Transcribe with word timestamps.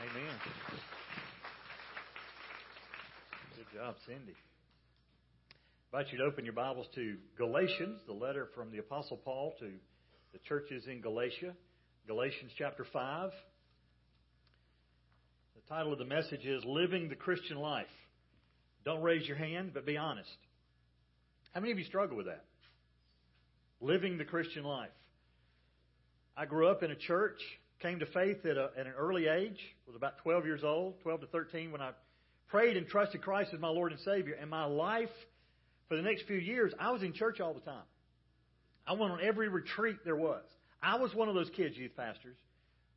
Amen. 0.00 0.34
Good 3.54 3.66
job, 3.78 3.96
Cindy. 4.06 4.32
I 5.92 5.98
invite 5.98 6.10
you 6.10 6.18
to 6.20 6.24
open 6.24 6.46
your 6.46 6.54
Bibles 6.54 6.86
to 6.94 7.16
Galatians, 7.36 8.00
the 8.06 8.14
letter 8.14 8.48
from 8.54 8.70
the 8.70 8.78
Apostle 8.78 9.18
Paul 9.18 9.52
to 9.60 9.70
the 10.32 10.38
churches 10.48 10.84
in 10.86 11.02
Galatia. 11.02 11.52
Galatians 12.06 12.50
chapter 12.56 12.86
5. 12.90 13.30
The 15.56 15.74
title 15.74 15.92
of 15.92 15.98
the 15.98 16.06
message 16.06 16.46
is 16.46 16.64
Living 16.64 17.10
the 17.10 17.14
Christian 17.14 17.58
Life. 17.58 17.84
Don't 18.86 19.02
raise 19.02 19.28
your 19.28 19.36
hand, 19.36 19.72
but 19.74 19.84
be 19.84 19.98
honest. 19.98 20.30
How 21.52 21.60
many 21.60 21.72
of 21.72 21.78
you 21.78 21.84
struggle 21.84 22.16
with 22.16 22.26
that? 22.26 22.46
Living 23.82 24.16
the 24.16 24.24
Christian 24.24 24.64
life. 24.64 24.88
I 26.38 26.46
grew 26.46 26.68
up 26.68 26.82
in 26.82 26.90
a 26.90 26.96
church 26.96 27.38
came 27.80 27.98
to 28.00 28.06
faith 28.06 28.44
at, 28.44 28.56
a, 28.56 28.70
at 28.78 28.86
an 28.86 28.92
early 28.96 29.26
age, 29.26 29.58
was 29.86 29.96
about 29.96 30.18
12 30.18 30.44
years 30.44 30.62
old, 30.64 31.00
12 31.02 31.22
to 31.22 31.26
13, 31.28 31.72
when 31.72 31.80
I 31.80 31.90
prayed 32.48 32.76
and 32.76 32.86
trusted 32.86 33.22
Christ 33.22 33.50
as 33.54 33.60
my 33.60 33.68
Lord 33.68 33.92
and 33.92 34.00
Savior. 34.00 34.34
And 34.40 34.50
my 34.50 34.64
life, 34.64 35.10
for 35.88 35.96
the 35.96 36.02
next 36.02 36.26
few 36.26 36.36
years, 36.36 36.72
I 36.78 36.90
was 36.90 37.02
in 37.02 37.12
church 37.12 37.40
all 37.40 37.54
the 37.54 37.60
time. 37.60 37.84
I 38.86 38.92
went 38.92 39.12
on 39.12 39.20
every 39.22 39.48
retreat 39.48 39.96
there 40.04 40.16
was. 40.16 40.42
I 40.82 40.98
was 40.98 41.14
one 41.14 41.28
of 41.28 41.34
those 41.34 41.50
kids, 41.56 41.76
youth 41.76 41.96
pastors. 41.96 42.36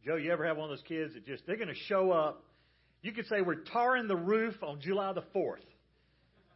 Joe, 0.05 0.15
you 0.15 0.31
ever 0.31 0.45
have 0.45 0.57
one 0.57 0.69
of 0.69 0.77
those 0.77 0.85
kids 0.87 1.13
that 1.13 1.25
just, 1.25 1.45
they're 1.45 1.57
going 1.57 1.69
to 1.69 1.81
show 1.87 2.11
up. 2.11 2.43
You 3.01 3.11
could 3.11 3.27
say 3.27 3.41
we're 3.41 3.63
tarring 3.71 4.07
the 4.07 4.15
roof 4.15 4.55
on 4.63 4.79
July 4.81 5.13
the 5.13 5.23
4th. 5.35 5.57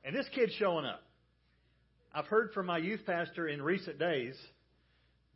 And 0.03 0.15
this 0.15 0.25
kid's 0.33 0.53
showing 0.53 0.85
up. 0.85 1.01
I've 2.13 2.25
heard 2.25 2.51
from 2.53 2.65
my 2.65 2.77
youth 2.77 3.01
pastor 3.05 3.47
in 3.47 3.61
recent 3.61 3.99
days 3.99 4.35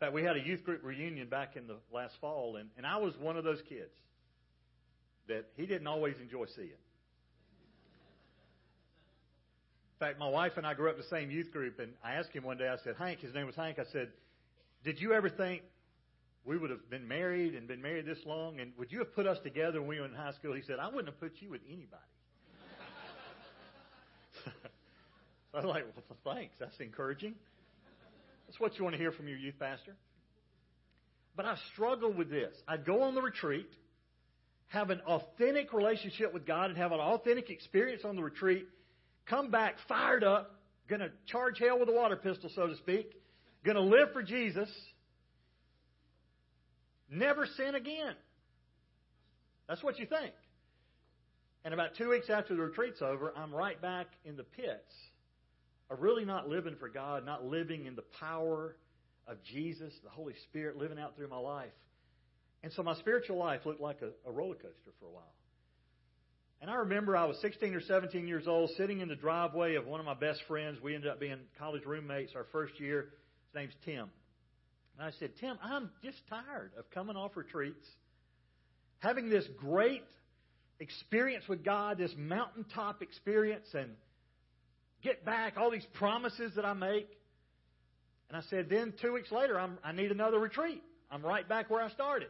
fact, 0.02 0.14
we 0.14 0.23
had 0.23 0.36
a 0.36 0.41
youth 0.41 0.64
group 0.64 0.84
reunion 0.84 1.30
back 1.30 1.55
in 1.55 1.68
the 1.68 1.78
last 1.94 2.16
fall, 2.20 2.55
and, 2.55 2.70
and 2.76 2.88
I 2.88 2.98
was 2.98 3.14
one 3.20 3.38
of 3.38 3.44
those 3.44 3.62
kids 3.70 3.91
that 5.27 5.46
he 5.55 5.68
didn't 5.68 5.86
always 5.86 6.16
enjoy 6.20 6.46
seeing. 6.55 6.70
In 9.99 9.99
fact, 9.99 10.18
my 10.18 10.27
wife 10.27 10.54
and 10.57 10.66
I 10.66 10.74
grew 10.74 10.90
up 10.90 10.96
in 10.96 11.02
the 11.02 11.07
same 11.07 11.29
youth 11.29 11.52
group, 11.52 11.79
and 11.79 11.94
I 12.04 12.13
asked 12.13 12.32
him 12.32 12.44
one 12.44 12.57
day, 12.57 12.68
I 12.68 12.77
said, 12.84 12.96
Hank, 12.98 13.20
his 13.20 13.35
name 13.35 13.46
was 13.46 13.55
Hank, 13.55 13.77
I 13.77 13.84
said, 13.94 14.10
Did 14.84 14.99
you 14.99 15.13
ever 15.13 15.29
think 15.29 15.62
we 16.44 16.57
would 16.57 16.72
have 16.72 16.90
been 16.90 17.07
married 17.07 17.54
and 17.54 17.68
been 17.68 17.84
married 17.84 18.07
this 18.07 18.18
long? 18.26 18.60
And 18.60 18.72
would 18.79 18.91
you 18.91 18.98
have 18.99 19.13
put 19.13 19.27
us 19.27 19.38
together 19.44 19.79
when 19.82 19.90
we 19.90 19.99
were 19.99 20.07
in 20.07 20.16
high 20.16 20.34
school? 20.34 20.55
He 20.55 20.63
said, 20.63 20.79
I 20.79 20.88
wouldn't 20.88 21.05
have 21.10 21.20
put 21.20 21.34
you 21.40 21.52
with 21.52 21.62
anybody. 21.68 22.02
I 25.54 25.57
was 25.57 25.66
like, 25.66 25.85
Well, 25.96 26.35
thanks. 26.35 26.55
That's 26.60 26.79
encouraging. 26.79 27.35
That's 28.52 28.60
what 28.60 28.77
you 28.77 28.84
want 28.84 28.96
to 28.96 29.02
hear 29.02 29.13
from 29.13 29.30
your 29.30 29.38
youth 29.38 29.57
pastor. 29.57 29.96
But 31.38 31.46
I 31.46 31.55
struggled 31.71 32.18
with 32.18 32.30
this. 32.30 32.54
I'd 32.68 32.85
go 32.85 33.04
on 33.04 33.16
the 33.16 33.21
retreat, 33.21 33.70
have 34.68 34.90
an 34.90 34.99
authentic 35.07 35.71
relationship 35.71 36.34
with 36.34 36.46
God, 36.46 36.66
and 36.66 36.77
have 36.77 36.91
an 36.91 36.99
authentic 36.99 37.49
experience 37.49 38.02
on 38.04 38.18
the 38.18 38.22
retreat, 38.22 38.68
come 39.26 39.52
back 39.52 39.76
fired 39.88 40.26
up, 40.26 40.54
going 40.90 40.99
to 40.99 41.12
charge 41.27 41.60
hell 41.60 41.79
with 41.79 41.88
a 41.88 41.94
water 41.94 42.18
pistol, 42.18 42.52
so 42.54 42.68
to 42.68 42.76
speak, 42.76 43.13
going 43.63 43.77
to 43.77 43.82
live 43.82 44.12
for 44.12 44.22
Jesus, 44.22 44.68
never 47.10 47.48
sin 47.55 47.76
again. 47.76 48.16
That's 49.70 49.82
what 49.82 49.98
you 49.98 50.05
think. 50.05 50.34
And 51.63 51.74
about 51.74 51.91
two 51.98 52.10
weeks 52.10 52.29
after 52.29 52.54
the 52.54 52.63
retreat's 52.63 53.02
over, 53.02 53.32
I'm 53.34 53.55
right 53.55 53.82
back 53.82 54.07
in 54.26 54.35
the 54.35 54.44
pits 54.44 54.94
really 55.96 56.26
not 56.26 56.48
living 56.48 56.76
for 56.80 56.90
God, 56.90 57.26
not 57.26 57.46
living 57.46 57.86
in 57.86 57.96
the 57.96 58.04
power 58.20 58.76
of 59.28 59.38
Jesus, 59.44 59.94
the 60.04 60.10
Holy 60.10 60.34
Spirit, 60.50 60.78
living 60.78 61.00
out 61.00 61.16
through 61.16 61.30
my 61.30 61.38
life. 61.38 61.72
And 62.64 62.72
so 62.74 62.84
my 62.84 62.96
spiritual 62.96 63.38
life 63.38 63.66
looked 63.66 63.82
like 63.82 64.02
a, 64.02 64.30
a 64.30 64.31
roller 64.31 64.56
coaster 64.56 64.92
for 65.00 65.08
a 65.08 65.12
while. 65.12 65.34
And 66.62 66.69
I 66.69 66.75
remember 66.75 67.18
I 67.18 67.25
was 67.25 67.38
16 67.42 67.74
or 67.74 67.81
17 67.81 68.28
years 68.28 68.47
old, 68.47 68.69
sitting 68.78 69.00
in 69.00 69.08
the 69.08 69.16
driveway 69.16 69.75
of 69.75 69.88
one 69.88 70.00
of 70.00 70.06
my 70.06 70.14
best 70.14 70.42
friends. 70.47 70.78
We 70.81 70.94
ended 70.94 71.09
up 71.09 71.19
being 71.19 71.40
college 71.58 71.86
roommates 71.86 72.34
our 72.35 72.46
first 72.51 72.80
year. 72.80 73.09
His 73.47 73.56
name's 73.56 73.74
Tim. 73.84 74.09
And 74.97 75.07
I 75.07 75.12
said, 75.18 75.31
Tim, 75.40 75.57
I'm 75.63 75.90
just 76.03 76.18
tired 76.30 76.72
of 76.78 76.90
coming 76.91 77.16
off 77.16 77.35
retreats, 77.35 77.85
having 79.00 79.30
this 79.30 79.47
great 79.57 80.03
experience 80.80 81.47
with 81.47 81.63
God, 81.63 81.97
this 81.97 82.13
mountaintop 82.16 83.01
experience, 83.01 83.66
and 83.74 83.91
get 85.03 85.25
back 85.25 85.57
all 85.57 85.72
these 85.72 85.85
promises 85.94 86.53
that 86.56 86.66
I 86.66 86.73
make. 86.73 87.09
And 88.29 88.38
I 88.38 88.41
said, 88.50 88.69
then 88.69 88.94
two 89.01 89.13
weeks 89.13 89.31
later, 89.31 89.59
I'm, 89.59 89.78
I 89.84 89.91
need 89.91 90.12
another 90.12 90.39
retreat. 90.39 90.81
I'm 91.12 91.22
right 91.22 91.47
back 91.47 91.69
where 91.69 91.81
I 91.81 91.89
started. 91.89 92.29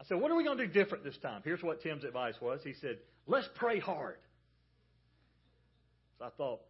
I 0.00 0.04
said, 0.04 0.20
what 0.20 0.30
are 0.30 0.36
we 0.36 0.44
going 0.44 0.58
to 0.58 0.66
do 0.66 0.72
different 0.72 1.04
this 1.04 1.16
time? 1.18 1.42
Here's 1.44 1.62
what 1.62 1.82
Tim's 1.82 2.04
advice 2.04 2.34
was. 2.40 2.60
He 2.64 2.74
said, 2.80 2.98
let's 3.26 3.48
pray 3.54 3.78
hard. 3.78 4.16
So 6.18 6.24
I 6.24 6.30
thought, 6.36 6.60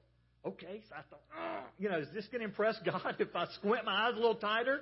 okay. 0.44 0.82
So 0.88 0.94
I 0.96 1.02
thought, 1.08 1.20
oh, 1.38 1.66
you 1.78 1.88
know, 1.88 1.98
is 1.98 2.08
this 2.12 2.26
going 2.26 2.40
to 2.40 2.46
impress 2.46 2.76
God 2.84 3.16
if 3.18 3.34
I 3.34 3.46
squint 3.54 3.84
my 3.84 4.08
eyes 4.08 4.14
a 4.14 4.16
little 4.16 4.34
tighter 4.34 4.80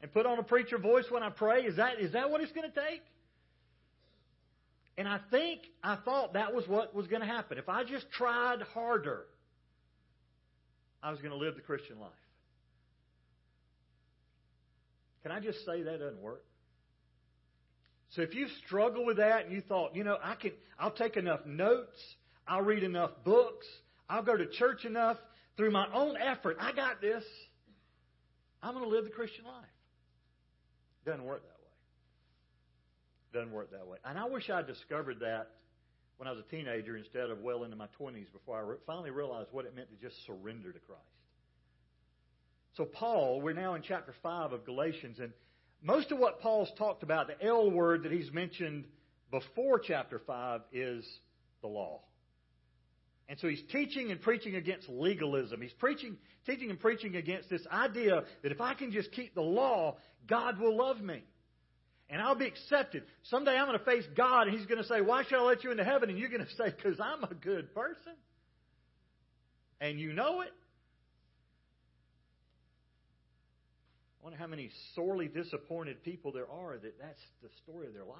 and 0.00 0.12
put 0.12 0.26
on 0.26 0.38
a 0.38 0.42
preacher 0.42 0.78
voice 0.78 1.06
when 1.08 1.22
I 1.22 1.30
pray? 1.30 1.62
Is 1.62 1.76
that, 1.76 1.98
is 1.98 2.12
that 2.12 2.30
what 2.30 2.40
it's 2.40 2.52
going 2.52 2.70
to 2.70 2.80
take? 2.80 3.02
And 4.98 5.08
I 5.08 5.20
think 5.30 5.62
I 5.82 5.96
thought 5.96 6.34
that 6.34 6.54
was 6.54 6.68
what 6.68 6.94
was 6.94 7.06
going 7.06 7.22
to 7.22 7.26
happen. 7.26 7.58
If 7.58 7.68
I 7.68 7.84
just 7.84 8.10
tried 8.10 8.60
harder, 8.74 9.24
I 11.02 11.10
was 11.10 11.20
going 11.20 11.32
to 11.32 11.38
live 11.38 11.54
the 11.54 11.62
Christian 11.62 11.98
life. 11.98 12.10
Can 15.22 15.32
I 15.32 15.40
just 15.40 15.64
say 15.64 15.82
that 15.82 15.98
doesn't 16.00 16.20
work? 16.20 16.44
So 18.10 18.22
if 18.22 18.34
you 18.34 18.46
struggle 18.66 19.06
with 19.06 19.16
that 19.16 19.46
and 19.46 19.54
you 19.54 19.62
thought, 19.62 19.96
you 19.96 20.04
know, 20.04 20.18
I 20.22 20.34
can 20.34 20.52
I'll 20.78 20.90
take 20.90 21.16
enough 21.16 21.46
notes, 21.46 21.96
I'll 22.46 22.62
read 22.62 22.82
enough 22.82 23.10
books, 23.24 23.66
I'll 24.10 24.22
go 24.22 24.36
to 24.36 24.46
church 24.46 24.84
enough 24.84 25.16
through 25.56 25.70
my 25.70 25.86
own 25.94 26.16
effort, 26.16 26.58
I 26.60 26.72
got 26.72 27.00
this. 27.00 27.24
I'm 28.62 28.74
going 28.74 28.84
to 28.84 28.90
live 28.90 29.04
the 29.04 29.10
Christian 29.10 29.44
life. 29.44 29.64
Doesn't 31.04 31.24
work 31.24 31.42
that 31.42 31.51
doesn't 33.32 33.52
work 33.52 33.70
that 33.72 33.86
way. 33.86 33.98
And 34.04 34.18
I 34.18 34.26
wish 34.26 34.50
I'd 34.50 34.66
discovered 34.66 35.20
that 35.20 35.50
when 36.16 36.28
I 36.28 36.32
was 36.32 36.40
a 36.40 36.50
teenager 36.54 36.96
instead 36.96 37.30
of 37.30 37.40
well 37.40 37.64
into 37.64 37.76
my 37.76 37.88
20s 37.98 38.32
before 38.32 38.56
I 38.56 38.60
re- 38.60 38.76
finally 38.86 39.10
realized 39.10 39.48
what 39.50 39.64
it 39.64 39.74
meant 39.74 39.88
to 39.90 39.96
just 39.96 40.16
surrender 40.26 40.72
to 40.72 40.78
Christ. 40.78 41.02
So, 42.76 42.84
Paul, 42.84 43.40
we're 43.40 43.54
now 43.54 43.74
in 43.74 43.82
chapter 43.82 44.14
5 44.22 44.52
of 44.52 44.64
Galatians, 44.64 45.18
and 45.18 45.32
most 45.82 46.10
of 46.12 46.18
what 46.18 46.40
Paul's 46.40 46.70
talked 46.78 47.02
about, 47.02 47.26
the 47.26 47.44
L 47.44 47.70
word 47.70 48.04
that 48.04 48.12
he's 48.12 48.32
mentioned 48.32 48.84
before 49.30 49.78
chapter 49.78 50.20
5, 50.26 50.60
is 50.72 51.04
the 51.60 51.66
law. 51.66 52.00
And 53.28 53.38
so 53.40 53.48
he's 53.48 53.62
teaching 53.72 54.10
and 54.10 54.20
preaching 54.20 54.56
against 54.56 54.88
legalism. 54.88 55.60
He's 55.60 55.72
preaching, 55.72 56.16
teaching 56.46 56.70
and 56.70 56.78
preaching 56.78 57.16
against 57.16 57.48
this 57.50 57.66
idea 57.70 58.24
that 58.42 58.52
if 58.52 58.60
I 58.60 58.74
can 58.74 58.92
just 58.92 59.10
keep 59.12 59.34
the 59.34 59.42
law, 59.42 59.96
God 60.28 60.58
will 60.58 60.76
love 60.76 61.00
me 61.00 61.22
and 62.12 62.20
I'll 62.20 62.34
be 62.34 62.46
accepted. 62.46 63.04
Someday 63.24 63.56
I'm 63.56 63.66
going 63.66 63.78
to 63.78 63.84
face 63.84 64.04
God 64.14 64.46
and 64.46 64.56
He's 64.56 64.66
going 64.66 64.82
to 64.82 64.86
say, 64.86 65.00
Why 65.00 65.24
should 65.24 65.38
I 65.38 65.42
let 65.42 65.64
you 65.64 65.70
into 65.70 65.82
heaven? 65.82 66.10
And 66.10 66.18
you're 66.18 66.28
going 66.28 66.44
to 66.44 66.54
say, 66.56 66.66
Because 66.66 67.00
I'm 67.00 67.24
a 67.24 67.34
good 67.34 67.74
person. 67.74 68.12
And 69.80 69.98
you 69.98 70.12
know 70.12 70.42
it. 70.42 70.52
I 74.20 74.24
wonder 74.24 74.38
how 74.38 74.46
many 74.46 74.70
sorely 74.94 75.26
disappointed 75.26 76.04
people 76.04 76.30
there 76.32 76.48
are 76.48 76.76
that 76.76 77.00
that's 77.00 77.22
the 77.42 77.48
story 77.64 77.88
of 77.88 77.94
their 77.94 78.04
life. 78.04 78.18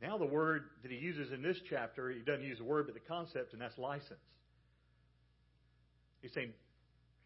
Now, 0.00 0.16
the 0.16 0.26
word 0.26 0.64
that 0.82 0.90
he 0.90 0.96
uses 0.96 1.32
in 1.32 1.42
this 1.42 1.58
chapter, 1.68 2.10
he 2.10 2.20
doesn't 2.20 2.44
use 2.44 2.58
the 2.58 2.64
word, 2.64 2.86
but 2.86 2.94
the 2.94 3.00
concept, 3.00 3.52
and 3.52 3.60
that's 3.60 3.76
license. 3.78 4.18
He's 6.22 6.32
saying, 6.32 6.52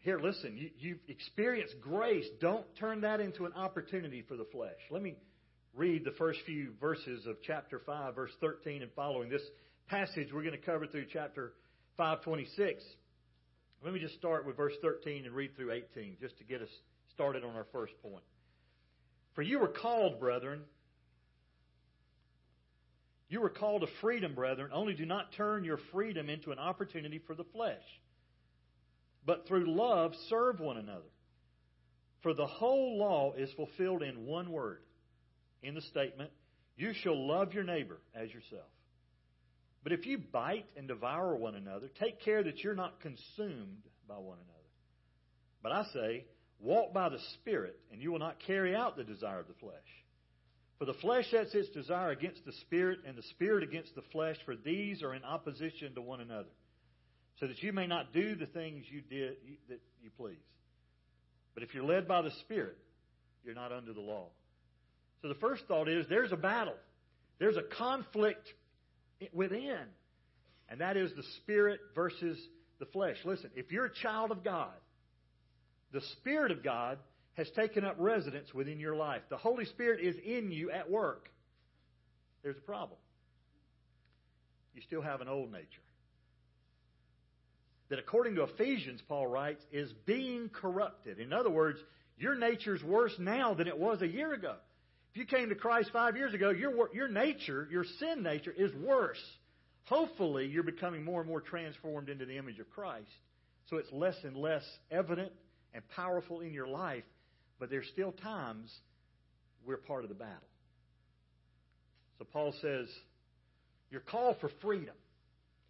here, 0.03 0.19
listen, 0.19 0.57
you, 0.57 0.69
you've 0.77 0.99
experienced 1.07 1.75
grace. 1.79 2.25
Don't 2.41 2.65
turn 2.75 3.01
that 3.01 3.21
into 3.21 3.45
an 3.45 3.53
opportunity 3.53 4.21
for 4.27 4.35
the 4.35 4.45
flesh. 4.51 4.77
Let 4.91 5.01
me 5.01 5.15
read 5.73 6.03
the 6.03 6.11
first 6.11 6.39
few 6.45 6.73
verses 6.81 7.25
of 7.25 7.37
chapter 7.41 7.81
5, 7.85 8.13
verse 8.13 8.31
13 8.41 8.81
and 8.81 8.91
following. 8.97 9.29
This 9.29 9.41
passage 9.87 10.27
we're 10.33 10.43
going 10.43 10.59
to 10.59 10.65
cover 10.65 10.87
through 10.87 11.05
chapter 11.11 11.53
526. 11.95 12.83
Let 13.81 13.93
me 13.93 13.99
just 14.01 14.15
start 14.15 14.45
with 14.45 14.57
verse 14.57 14.73
13 14.81 15.25
and 15.25 15.33
read 15.33 15.55
through 15.55 15.71
18 15.71 16.17
just 16.19 16.37
to 16.37 16.43
get 16.43 16.61
us 16.61 16.69
started 17.13 17.45
on 17.45 17.55
our 17.55 17.67
first 17.71 17.93
point. 18.01 18.23
For 19.35 19.41
you 19.41 19.57
were 19.57 19.69
called, 19.69 20.19
brethren, 20.19 20.63
you 23.29 23.39
were 23.39 23.49
called 23.49 23.81
to 23.81 23.87
freedom, 24.01 24.35
brethren, 24.35 24.71
only 24.73 24.95
do 24.95 25.05
not 25.05 25.31
turn 25.37 25.63
your 25.63 25.79
freedom 25.93 26.29
into 26.29 26.51
an 26.51 26.59
opportunity 26.59 27.21
for 27.25 27.35
the 27.35 27.45
flesh 27.45 27.81
but 29.25 29.47
through 29.47 29.75
love 29.75 30.13
serve 30.29 30.59
one 30.59 30.77
another. 30.77 31.01
For 32.21 32.33
the 32.33 32.47
whole 32.47 32.97
law 32.97 33.33
is 33.33 33.51
fulfilled 33.53 34.01
in 34.01 34.25
one 34.25 34.51
word 34.51 34.79
in 35.61 35.75
the 35.75 35.81
statement, 35.81 36.31
You 36.77 36.93
shall 36.93 37.27
love 37.27 37.53
your 37.53 37.63
neighbor 37.63 37.99
as 38.13 38.33
yourself. 38.33 38.69
But 39.83 39.91
if 39.91 40.05
you 40.05 40.17
bite 40.17 40.65
and 40.77 40.87
devour 40.87 41.35
one 41.35 41.55
another, 41.55 41.89
take 41.99 42.21
care 42.21 42.43
that 42.43 42.63
you're 42.63 42.75
not 42.75 43.01
consumed 43.01 43.83
by 44.07 44.15
one 44.15 44.37
another. 44.37 44.59
But 45.61 45.71
I 45.73 45.83
say, 45.93 46.25
walk 46.59 46.93
by 46.93 47.09
the 47.09 47.19
Spirit, 47.35 47.77
and 47.91 48.01
you 48.01 48.11
will 48.11 48.19
not 48.19 48.39
carry 48.45 48.75
out 48.75 48.95
the 48.95 49.03
desire 49.03 49.39
of 49.39 49.47
the 49.47 49.53
flesh. 49.59 49.73
For 50.79 50.85
the 50.85 50.93
flesh 50.95 51.29
sets 51.31 51.53
its 51.53 51.69
desire 51.69 52.11
against 52.11 52.45
the 52.45 52.51
spirit, 52.51 52.99
and 53.05 53.17
the 53.17 53.23
spirit 53.23 53.63
against 53.63 53.95
the 53.95 54.01
flesh, 54.11 54.35
for 54.45 54.55
these 54.55 55.01
are 55.01 55.13
in 55.13 55.23
opposition 55.23 55.95
to 55.95 56.01
one 56.01 56.19
another, 56.19 56.49
so 57.39 57.47
that 57.47 57.61
you 57.61 57.73
may 57.73 57.87
not 57.87 58.13
do 58.13 58.35
the 58.35 58.45
things 58.45 58.85
you 58.89 59.01
did 59.01 59.37
that 59.69 59.79
you 60.01 60.09
please. 60.17 60.37
But 61.53 61.63
if 61.63 61.73
you're 61.73 61.83
led 61.83 62.07
by 62.07 62.21
the 62.21 62.31
Spirit, 62.41 62.77
you're 63.43 63.55
not 63.55 63.71
under 63.71 63.93
the 63.93 64.01
law. 64.01 64.27
So 65.21 65.27
the 65.27 65.35
first 65.35 65.63
thought 65.67 65.87
is 65.87 66.05
there's 66.09 66.31
a 66.31 66.37
battle. 66.37 66.75
There's 67.39 67.57
a 67.57 67.63
conflict 67.77 68.47
within. 69.33 69.79
And 70.69 70.81
that 70.81 70.97
is 70.97 71.11
the 71.15 71.23
Spirit 71.41 71.79
versus 71.95 72.37
the 72.79 72.85
flesh. 72.87 73.17
Listen, 73.23 73.49
if 73.55 73.71
you're 73.71 73.85
a 73.85 73.93
child 73.93 74.31
of 74.31 74.43
God, 74.43 74.73
the 75.91 76.01
Spirit 76.19 76.51
of 76.51 76.63
God 76.63 76.97
has 77.35 77.49
taken 77.51 77.83
up 77.83 77.95
residence 77.99 78.53
within 78.53 78.79
your 78.79 78.95
life. 78.95 79.21
The 79.29 79.37
Holy 79.37 79.65
Spirit 79.65 79.99
is 80.01 80.15
in 80.23 80.51
you 80.51 80.71
at 80.71 80.89
work. 80.89 81.29
There's 82.43 82.57
a 82.57 82.61
problem. 82.61 82.97
You 84.75 84.81
still 84.81 85.01
have 85.01 85.21
an 85.21 85.27
old 85.27 85.51
nature. 85.51 85.82
That 87.93 87.99
according 87.99 88.33
to 88.37 88.43
Ephesians, 88.45 89.03
Paul 89.07 89.27
writes, 89.27 89.63
is 89.71 89.93
being 90.07 90.49
corrupted. 90.49 91.19
In 91.19 91.31
other 91.31 91.51
words, 91.51 91.77
your 92.17 92.33
nature's 92.33 92.81
worse 92.81 93.13
now 93.19 93.53
than 93.53 93.67
it 93.67 93.77
was 93.77 94.01
a 94.01 94.07
year 94.07 94.33
ago. 94.33 94.55
If 95.11 95.17
you 95.17 95.25
came 95.27 95.49
to 95.49 95.55
Christ 95.55 95.91
five 95.93 96.17
years 96.17 96.33
ago, 96.33 96.49
your, 96.49 96.89
your 96.91 97.07
nature, 97.07 97.67
your 97.69 97.83
sin 97.99 98.23
nature, 98.23 98.51
is 98.57 98.71
worse. 98.73 99.21
Hopefully, 99.83 100.47
you're 100.47 100.63
becoming 100.63 101.03
more 101.03 101.19
and 101.21 101.29
more 101.29 101.39
transformed 101.39 102.09
into 102.09 102.25
the 102.25 102.35
image 102.35 102.57
of 102.57 102.67
Christ. 102.71 103.11
So 103.69 103.77
it's 103.77 103.91
less 103.91 104.15
and 104.23 104.35
less 104.35 104.63
evident 104.89 105.31
and 105.75 105.87
powerful 105.89 106.39
in 106.39 106.51
your 106.51 106.67
life, 106.67 107.03
but 107.59 107.69
there's 107.69 107.87
still 107.93 108.13
times 108.13 108.73
we're 109.63 109.77
part 109.77 110.01
of 110.01 110.09
the 110.09 110.15
battle. 110.15 110.49
So 112.17 112.25
Paul 112.33 112.55
says, 112.59 112.87
You're 113.91 114.01
called 114.01 114.37
for 114.41 114.49
freedom. 114.63 114.95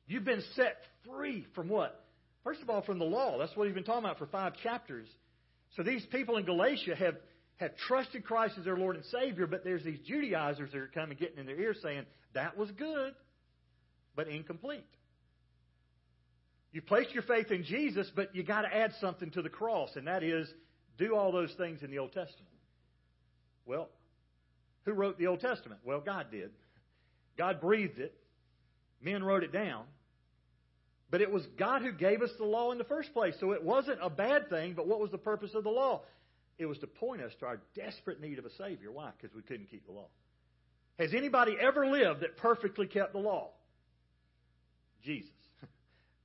You've 0.07 0.23
been 0.23 0.43
set 0.55 0.77
free 1.05 1.45
from 1.53 1.67
what? 1.67 1.99
First 2.43 2.61
of 2.61 2.69
all, 2.69 2.81
from 2.81 2.99
the 2.99 3.05
law. 3.05 3.37
That's 3.37 3.55
what 3.55 3.67
he's 3.67 3.75
been 3.75 3.83
talking 3.83 4.03
about 4.03 4.19
for 4.19 4.27
five 4.27 4.53
chapters. 4.61 5.07
So 5.75 5.83
these 5.83 6.05
people 6.11 6.37
in 6.37 6.45
Galatia 6.45 6.95
have, 6.95 7.15
have 7.57 7.75
trusted 7.87 8.25
Christ 8.25 8.55
as 8.57 8.65
their 8.65 8.77
Lord 8.77 8.95
and 8.95 9.05
Savior, 9.05 9.47
but 9.47 9.63
there's 9.63 9.83
these 9.83 9.99
Judaizers 10.05 10.71
that 10.71 10.77
are 10.77 10.91
coming 10.93 11.17
getting 11.17 11.39
in 11.39 11.45
their 11.45 11.59
ears 11.59 11.77
saying, 11.81 12.05
that 12.33 12.57
was 12.57 12.69
good, 12.71 13.13
but 14.15 14.27
incomplete. 14.27 14.85
You 16.71 16.81
placed 16.81 17.11
your 17.11 17.23
faith 17.23 17.51
in 17.51 17.63
Jesus, 17.63 18.09
but 18.15 18.35
you 18.35 18.43
got 18.43 18.63
to 18.63 18.75
add 18.75 18.93
something 18.99 19.29
to 19.31 19.41
the 19.41 19.49
cross, 19.49 19.91
and 19.95 20.07
that 20.07 20.23
is 20.23 20.51
do 20.97 21.15
all 21.15 21.31
those 21.31 21.53
things 21.57 21.83
in 21.83 21.91
the 21.91 21.99
Old 21.99 22.13
Testament. 22.13 22.49
Well, 23.65 23.89
who 24.85 24.93
wrote 24.93 25.17
the 25.17 25.27
Old 25.27 25.39
Testament? 25.39 25.81
Well, 25.85 26.01
God 26.01 26.27
did. 26.31 26.51
God 27.37 27.61
breathed 27.61 27.99
it. 27.99 28.13
Men 29.01 29.23
wrote 29.23 29.43
it 29.43 29.53
down. 29.53 29.85
But 31.13 31.21
it 31.21 31.31
was 31.31 31.45
God 31.59 31.83
who 31.83 31.91
gave 31.91 32.23
us 32.23 32.31
the 32.39 32.43
law 32.43 32.71
in 32.71 32.79
the 32.79 32.83
first 32.85 33.13
place. 33.13 33.35
So 33.39 33.51
it 33.51 33.63
wasn't 33.63 33.99
a 34.01 34.09
bad 34.09 34.49
thing, 34.49 34.73
but 34.73 34.87
what 34.87 34.99
was 34.99 35.11
the 35.11 35.19
purpose 35.19 35.51
of 35.53 35.63
the 35.63 35.69
law? 35.69 36.01
It 36.57 36.65
was 36.65 36.79
to 36.79 36.87
point 36.87 37.21
us 37.21 37.31
to 37.39 37.45
our 37.45 37.61
desperate 37.75 38.19
need 38.19 38.39
of 38.39 38.45
a 38.45 38.49
Savior. 38.57 38.91
Why? 38.91 39.11
Because 39.15 39.35
we 39.35 39.43
couldn't 39.43 39.69
keep 39.69 39.85
the 39.85 39.91
law. 39.91 40.07
Has 40.97 41.13
anybody 41.13 41.55
ever 41.61 41.85
lived 41.85 42.21
that 42.21 42.37
perfectly 42.37 42.87
kept 42.87 43.13
the 43.13 43.19
law? 43.19 43.51
Jesus. 45.03 45.29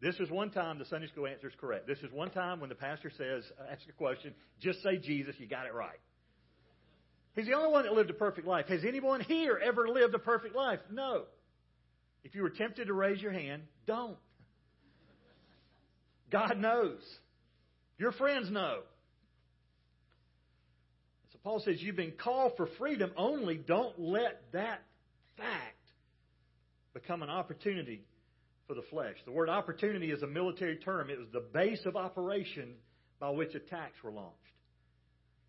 This 0.01 0.15
is 0.21 0.31
one 0.31 0.53
time 0.53 0.79
the 0.79 0.85
Sunday 0.85 1.09
school 1.09 1.27
answer 1.27 1.49
is 1.49 1.55
correct. 1.61 1.87
This 1.89 1.99
is 1.99 2.13
one 2.13 2.31
time 2.31 2.61
when 2.61 2.69
the 2.69 2.77
pastor 2.77 3.11
says, 3.19 3.43
uh, 3.61 3.73
ask 3.73 3.83
a 3.89 3.93
question, 3.93 4.33
just 4.61 4.81
say 4.83 4.97
Jesus, 4.97 5.35
you 5.39 5.47
got 5.49 5.67
it 5.67 5.75
right. 5.75 5.99
He's 7.35 7.47
the 7.47 7.55
only 7.55 7.73
one 7.73 7.83
that 7.83 7.93
lived 7.93 8.09
a 8.09 8.15
perfect 8.15 8.47
life. 8.47 8.69
Has 8.69 8.85
anyone 8.87 9.21
here 9.21 9.61
ever 9.63 9.89
lived 9.89 10.15
a 10.15 10.21
perfect 10.21 10.55
life? 10.55 10.79
No. 10.91 11.25
If 12.23 12.37
you 12.37 12.43
were 12.43 12.51
tempted 12.51 12.87
to 12.87 12.95
raise 12.95 13.21
your 13.21 13.33
hand, 13.33 13.65
don't. 13.87 14.17
God 16.31 16.59
knows. 16.59 17.01
Your 17.99 18.13
friends 18.13 18.51
know. 18.51 18.81
So 21.33 21.39
Paul 21.43 21.61
says, 21.65 21.77
You've 21.81 21.97
been 21.97 22.13
called 22.13 22.53
for 22.57 22.69
freedom, 22.79 23.11
only 23.17 23.57
don't 23.57 23.99
let 23.99 24.43
that 24.53 24.83
fact 25.37 25.75
become 26.95 27.23
an 27.23 27.31
opportunity 27.31 28.03
for 28.67 28.75
the 28.75 28.83
flesh. 28.91 29.17
The 29.25 29.33
word 29.33 29.49
opportunity 29.49 30.11
is 30.11 30.23
a 30.23 30.27
military 30.27 30.77
term, 30.77 31.11
it 31.11 31.19
was 31.19 31.29
the 31.33 31.45
base 31.53 31.85
of 31.87 31.97
operation 31.97 32.75
by 33.21 33.31
which 33.31 33.55
attacks 33.55 33.97
were 34.03 34.13
launched. 34.13 34.37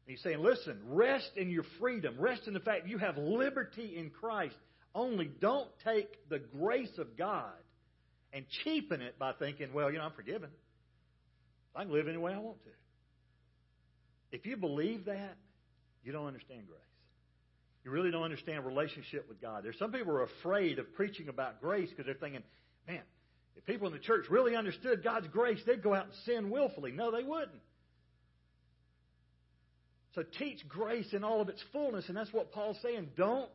And 0.05 0.15
he's 0.15 0.23
saying, 0.23 0.39
Listen, 0.39 0.79
rest 0.85 1.31
in 1.35 1.49
your 1.49 1.65
freedom, 1.79 2.15
rest 2.17 2.47
in 2.47 2.53
the 2.53 2.59
fact 2.59 2.87
you 2.87 2.97
have 2.97 3.17
liberty 3.17 3.95
in 3.97 4.09
Christ. 4.09 4.55
Only 4.95 5.29
don't 5.39 5.69
take 5.85 6.27
the 6.29 6.39
grace 6.39 6.97
of 6.97 7.15
God 7.15 7.53
and 8.33 8.45
cheapen 8.63 9.01
it 9.01 9.19
by 9.19 9.33
thinking, 9.33 9.73
well, 9.73 9.91
you 9.91 9.97
know, 9.97 10.05
I'm 10.05 10.13
forgiven. 10.13 10.49
I 11.75 11.83
can 11.83 11.93
live 11.93 12.07
any 12.07 12.17
way 12.17 12.33
I 12.33 12.39
want 12.39 12.61
to. 12.63 12.69
If 14.31 14.45
you 14.45 14.57
believe 14.57 15.05
that, 15.05 15.37
you 16.03 16.11
don't 16.11 16.27
understand 16.27 16.67
grace. 16.67 16.79
You 17.83 17.91
really 17.91 18.11
don't 18.11 18.23
understand 18.23 18.65
relationship 18.65 19.27
with 19.27 19.41
God. 19.41 19.63
There's 19.63 19.77
some 19.79 19.91
people 19.91 20.11
are 20.11 20.23
afraid 20.23 20.79
of 20.79 20.93
preaching 20.93 21.29
about 21.29 21.61
grace 21.61 21.89
because 21.89 22.05
they're 22.05 22.15
thinking, 22.15 22.43
man, 22.87 23.01
if 23.55 23.65
people 23.65 23.87
in 23.87 23.93
the 23.93 23.99
church 23.99 24.25
really 24.29 24.55
understood 24.55 25.03
God's 25.03 25.27
grace, 25.27 25.59
they'd 25.65 25.81
go 25.81 25.93
out 25.93 26.05
and 26.05 26.13
sin 26.25 26.49
willfully. 26.49 26.91
No, 26.91 27.11
they 27.11 27.23
wouldn't. 27.23 27.61
So 30.15 30.23
teach 30.37 30.67
grace 30.67 31.13
in 31.13 31.23
all 31.23 31.41
of 31.41 31.49
its 31.49 31.63
fullness, 31.71 32.05
and 32.07 32.17
that's 32.17 32.33
what 32.33 32.51
Paul's 32.51 32.77
saying. 32.81 33.09
Don't 33.15 33.49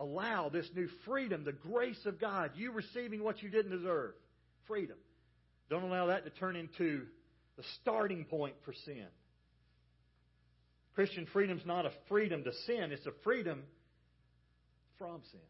allow 0.00 0.48
this 0.48 0.68
new 0.74 0.88
freedom, 1.04 1.44
the 1.44 1.52
grace 1.52 2.04
of 2.04 2.20
God, 2.20 2.52
you 2.54 2.72
receiving 2.72 3.22
what 3.22 3.42
you 3.42 3.48
didn't 3.48 3.76
deserve, 3.76 4.12
freedom. 4.66 4.96
Don't 5.70 5.82
allow 5.84 6.06
that 6.06 6.24
to 6.24 6.30
turn 6.30 6.56
into 6.56 7.06
the 7.58 7.64
starting 7.82 8.24
point 8.24 8.54
for 8.64 8.72
sin. 8.84 9.06
Christian 10.94 11.26
freedom 11.32 11.58
is 11.58 11.66
not 11.66 11.84
a 11.84 11.90
freedom 12.08 12.44
to 12.44 12.52
sin, 12.66 12.92
it's 12.92 13.06
a 13.06 13.12
freedom 13.22 13.62
from 14.96 15.20
sin. 15.30 15.40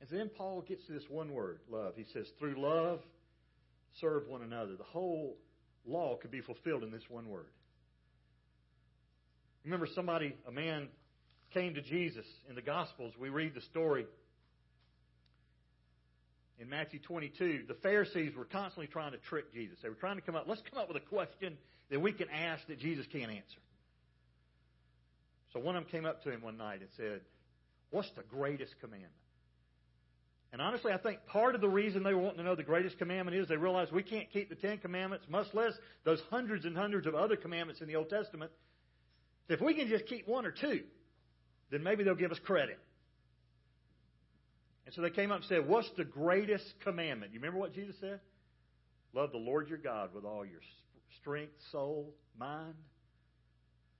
And 0.00 0.10
then 0.10 0.28
Paul 0.36 0.62
gets 0.62 0.84
to 0.86 0.92
this 0.92 1.04
one 1.08 1.32
word, 1.32 1.60
love. 1.70 1.94
He 1.96 2.04
says, 2.12 2.26
through 2.38 2.60
love, 2.60 3.00
serve 4.00 4.26
one 4.26 4.42
another. 4.42 4.74
The 4.76 4.82
whole 4.82 5.36
law 5.86 6.16
could 6.16 6.32
be 6.32 6.40
fulfilled 6.40 6.82
in 6.82 6.90
this 6.90 7.08
one 7.08 7.28
word. 7.28 7.46
Remember, 9.64 9.86
somebody, 9.94 10.34
a 10.48 10.50
man, 10.50 10.88
came 11.54 11.74
to 11.74 11.82
Jesus 11.82 12.26
in 12.48 12.56
the 12.56 12.62
Gospels. 12.62 13.12
We 13.16 13.28
read 13.28 13.54
the 13.54 13.60
story 13.60 14.06
in 16.58 16.68
Matthew 16.68 17.00
22, 17.00 17.64
the 17.66 17.74
Pharisees 17.74 18.34
were 18.36 18.44
constantly 18.44 18.86
trying 18.86 19.12
to 19.12 19.18
trick 19.18 19.52
Jesus. 19.52 19.78
They 19.82 19.88
were 19.88 19.94
trying 19.94 20.16
to 20.16 20.22
come 20.22 20.34
up, 20.34 20.44
let's 20.46 20.62
come 20.70 20.80
up 20.80 20.88
with 20.88 20.96
a 20.96 21.06
question 21.06 21.56
that 21.90 22.00
we 22.00 22.12
can 22.12 22.28
ask 22.30 22.66
that 22.68 22.78
Jesus 22.78 23.06
can't 23.12 23.30
answer. 23.30 23.60
So 25.52 25.60
one 25.60 25.76
of 25.76 25.84
them 25.84 25.90
came 25.90 26.06
up 26.06 26.22
to 26.24 26.30
him 26.30 26.40
one 26.42 26.56
night 26.56 26.80
and 26.80 26.88
said, 26.96 27.20
What's 27.90 28.10
the 28.16 28.22
greatest 28.22 28.74
commandment? 28.80 29.12
And 30.52 30.60
honestly, 30.60 30.92
I 30.92 30.98
think 30.98 31.24
part 31.26 31.54
of 31.54 31.60
the 31.60 31.68
reason 31.68 32.02
they 32.02 32.12
were 32.12 32.20
wanting 32.20 32.38
to 32.38 32.44
know 32.44 32.54
the 32.54 32.62
greatest 32.62 32.98
commandment 32.98 33.36
is 33.36 33.48
they 33.48 33.56
realized 33.56 33.92
we 33.92 34.02
can't 34.02 34.30
keep 34.30 34.50
the 34.50 34.54
Ten 34.54 34.78
Commandments, 34.78 35.26
much 35.28 35.46
less 35.54 35.72
those 36.04 36.20
hundreds 36.30 36.64
and 36.66 36.76
hundreds 36.76 37.06
of 37.06 37.14
other 37.14 37.36
commandments 37.36 37.80
in 37.80 37.88
the 37.88 37.96
Old 37.96 38.10
Testament. 38.10 38.50
If 39.48 39.60
we 39.60 39.74
can 39.74 39.88
just 39.88 40.06
keep 40.06 40.28
one 40.28 40.44
or 40.44 40.50
two, 40.50 40.82
then 41.70 41.82
maybe 41.82 42.04
they'll 42.04 42.14
give 42.14 42.32
us 42.32 42.38
credit. 42.44 42.78
And 44.84 44.94
so 44.94 45.02
they 45.02 45.10
came 45.10 45.30
up 45.30 45.38
and 45.38 45.46
said, 45.46 45.68
What's 45.68 45.90
the 45.96 46.04
greatest 46.04 46.64
commandment? 46.82 47.32
You 47.32 47.38
remember 47.38 47.58
what 47.58 47.74
Jesus 47.74 47.96
said? 48.00 48.20
Love 49.14 49.30
the 49.32 49.38
Lord 49.38 49.68
your 49.68 49.78
God 49.78 50.10
with 50.14 50.24
all 50.24 50.44
your 50.44 50.60
strength, 51.20 51.52
soul, 51.70 52.14
mind. 52.38 52.74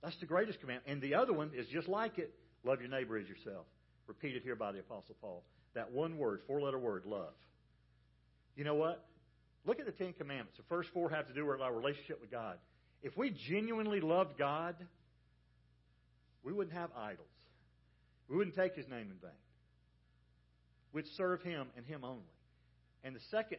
That's 0.01 0.19
the 0.19 0.25
greatest 0.25 0.59
commandment. 0.59 0.91
And 0.91 1.01
the 1.01 1.15
other 1.15 1.31
one 1.31 1.51
is 1.55 1.67
just 1.67 1.87
like 1.87 2.17
it 2.17 2.33
love 2.65 2.81
your 2.81 2.89
neighbor 2.89 3.17
as 3.17 3.27
yourself. 3.27 3.65
Repeated 4.07 4.43
here 4.43 4.55
by 4.55 4.71
the 4.71 4.79
Apostle 4.79 5.15
Paul. 5.21 5.43
That 5.75 5.91
one 5.91 6.17
word, 6.17 6.41
four 6.45 6.61
letter 6.61 6.79
word, 6.79 7.03
love. 7.05 7.33
You 8.55 8.63
know 8.63 8.75
what? 8.75 9.05
Look 9.65 9.79
at 9.79 9.85
the 9.85 9.91
Ten 9.93 10.13
Commandments. 10.13 10.57
The 10.57 10.63
first 10.67 10.89
four 10.93 11.09
have 11.09 11.27
to 11.27 11.33
do 11.33 11.45
with 11.45 11.61
our 11.61 11.73
relationship 11.73 12.19
with 12.19 12.29
God. 12.29 12.57
If 13.01 13.15
we 13.15 13.29
genuinely 13.29 14.01
loved 14.01 14.37
God, 14.37 14.75
we 16.43 16.51
wouldn't 16.51 16.75
have 16.75 16.89
idols. 16.97 17.27
We 18.27 18.35
wouldn't 18.35 18.55
take 18.55 18.75
His 18.75 18.87
name 18.89 19.09
in 19.09 19.17
vain 19.21 19.31
which 20.93 21.05
serve 21.17 21.41
Him 21.41 21.67
and 21.75 21.85
Him 21.85 22.05
only. 22.05 22.21
And 23.03 23.13
the 23.13 23.19
second, 23.29 23.57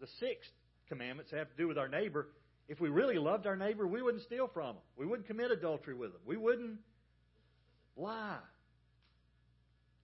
the 0.00 0.08
sixth 0.18 0.50
commandments 0.88 1.30
have 1.30 1.48
to 1.48 1.56
do 1.56 1.68
with 1.68 1.78
our 1.78 1.88
neighbor. 1.88 2.26
If 2.68 2.80
we 2.80 2.88
really 2.88 3.18
loved 3.18 3.46
our 3.46 3.56
neighbor, 3.56 3.86
we 3.86 4.02
wouldn't 4.02 4.24
steal 4.24 4.50
from 4.52 4.74
them. 4.74 4.82
We 4.96 5.06
wouldn't 5.06 5.28
commit 5.28 5.50
adultery 5.50 5.94
with 5.94 6.12
them. 6.12 6.20
We 6.26 6.36
wouldn't 6.36 6.78
lie. 7.96 8.38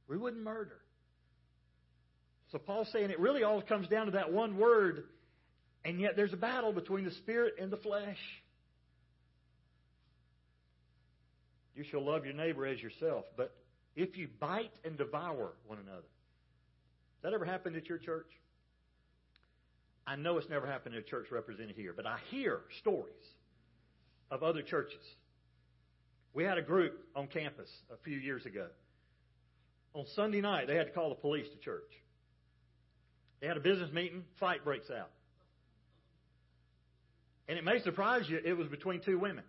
We 0.09 0.17
wouldn't 0.17 0.43
murder. 0.43 0.79
So 2.53 2.59
Paul's 2.59 2.89
saying 2.93 3.11
it 3.11 3.21
really 3.21 3.43
all 3.43 3.61
comes 3.61 3.89
down 3.89 4.07
to 4.07 4.13
that 4.13 4.33
one 4.33 4.57
word, 4.57 5.05
and 5.85 6.01
yet 6.01 6.17
there's 6.17 6.33
a 6.33 6.39
battle 6.39 6.73
between 6.73 7.05
the 7.05 7.11
spirit 7.13 7.55
and 7.61 7.71
the 7.71 7.77
flesh. 7.77 8.19
You 11.75 11.85
shall 11.91 12.05
love 12.05 12.25
your 12.25 12.35
neighbor 12.35 12.67
as 12.67 12.81
yourself. 12.81 13.25
But 13.37 13.55
if 13.95 14.17
you 14.17 14.29
bite 14.41 14.73
and 14.85 14.97
devour 14.97 15.53
one 15.67 15.79
another, 15.79 16.07
that 17.23 17.33
ever 17.33 17.45
happened 17.45 17.77
at 17.77 17.89
your 17.89 17.99
church? 17.99 18.29
I 20.07 20.17
know 20.17 20.39
it's 20.39 20.49
never 20.49 20.67
happened 20.67 20.95
in 20.95 21.03
a 21.03 21.05
church 21.05 21.27
represented 21.31 21.77
here, 21.77 21.93
but 21.95 22.07
I 22.07 22.19
hear 22.31 22.61
stories 22.81 23.13
of 24.31 24.43
other 24.43 24.63
churches. 24.63 25.05
We 26.33 26.45
had 26.45 26.59
a 26.59 26.63
group 26.63 26.99
on 27.15 27.27
campus 27.27 27.69
a 27.93 27.97
few 28.05 28.17
years 28.17 28.47
ago. 28.47 28.69
On 29.95 30.07
Sunday 30.15 30.41
night, 30.41 30.67
they 30.67 30.77
had 30.77 30.87
to 30.87 30.93
call 30.93 31.09
the 31.11 31.15
police 31.15 31.47
to 31.51 31.59
church. 31.59 31.91
They 33.41 33.47
had 33.47 33.57
a 33.57 33.61
business 33.61 33.93
meeting, 33.93 34.25
fight 34.41 34.65
breaks 34.65 34.91
out. 34.91 35.11
And 37.49 37.59
it 37.59 37.65
may 37.65 37.81
surprise 37.81 38.25
you, 38.29 38.41
it 38.45 38.57
was 38.57 38.69
between 38.69 39.01
two 39.01 39.19
women. 39.19 39.45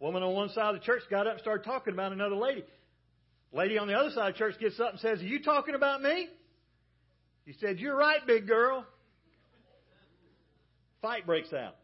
Woman 0.00 0.22
on 0.22 0.34
one 0.34 0.48
side 0.48 0.74
of 0.74 0.80
the 0.80 0.84
church 0.84 1.02
got 1.10 1.26
up 1.26 1.34
and 1.34 1.40
started 1.40 1.64
talking 1.64 1.92
about 1.92 2.12
another 2.12 2.34
lady. 2.34 2.64
Lady 3.52 3.76
on 3.78 3.86
the 3.86 3.94
other 3.94 4.10
side 4.10 4.30
of 4.30 4.36
church 4.36 4.54
gets 4.58 4.80
up 4.80 4.92
and 4.92 5.00
says, 5.00 5.20
Are 5.20 5.26
you 5.26 5.42
talking 5.42 5.74
about 5.74 6.02
me? 6.02 6.28
He 7.44 7.52
said, 7.60 7.78
You're 7.78 7.96
right, 7.96 8.26
big 8.26 8.46
girl. 8.46 8.86
Fight 11.02 11.26
breaks 11.26 11.52
out. 11.52 11.76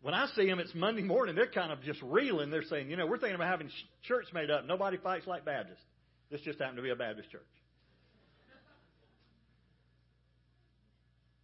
When 0.00 0.14
I 0.14 0.28
see 0.36 0.46
them, 0.46 0.60
it's 0.60 0.74
Monday 0.74 1.02
morning. 1.02 1.34
They're 1.34 1.50
kind 1.50 1.72
of 1.72 1.82
just 1.82 2.00
reeling. 2.02 2.50
They're 2.50 2.62
saying, 2.62 2.88
You 2.88 2.96
know, 2.96 3.06
we're 3.06 3.18
thinking 3.18 3.34
about 3.34 3.48
having 3.48 3.68
church 4.04 4.26
made 4.32 4.50
up. 4.50 4.64
Nobody 4.64 4.96
fights 4.96 5.26
like 5.26 5.44
Baptists. 5.44 5.82
This 6.30 6.40
just 6.42 6.60
happened 6.60 6.76
to 6.76 6.82
be 6.82 6.90
a 6.90 6.96
Baptist 6.96 7.30
church. 7.30 7.42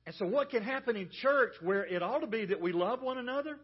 And 0.06 0.14
so, 0.16 0.26
what 0.26 0.50
can 0.50 0.62
happen 0.62 0.96
in 0.96 1.08
church 1.22 1.54
where 1.62 1.84
it 1.84 2.02
ought 2.02 2.18
to 2.18 2.26
be 2.26 2.44
that 2.46 2.60
we 2.60 2.72
love 2.72 3.02
one 3.02 3.18
another 3.18 3.58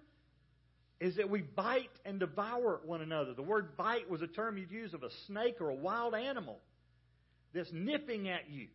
is 1.00 1.16
that 1.16 1.30
we 1.30 1.40
bite 1.40 1.90
and 2.04 2.21
devour 2.21 2.80
one 2.85 3.00
another. 3.00 3.33
The 3.33 3.42
word 3.42 3.76
bite 3.76 4.11
was 4.11 4.21
a 4.21 4.26
term 4.26 4.59
you'd 4.59 4.71
use 4.71 4.92
of 4.92 5.02
a 5.02 5.09
snake 5.26 5.61
or 5.61 5.71
a 5.71 5.75
wild 5.75 6.14
animal 6.14 6.59
that's 7.54 7.71
nipping 7.73 8.28
at 8.28 8.50
you, 8.50 8.69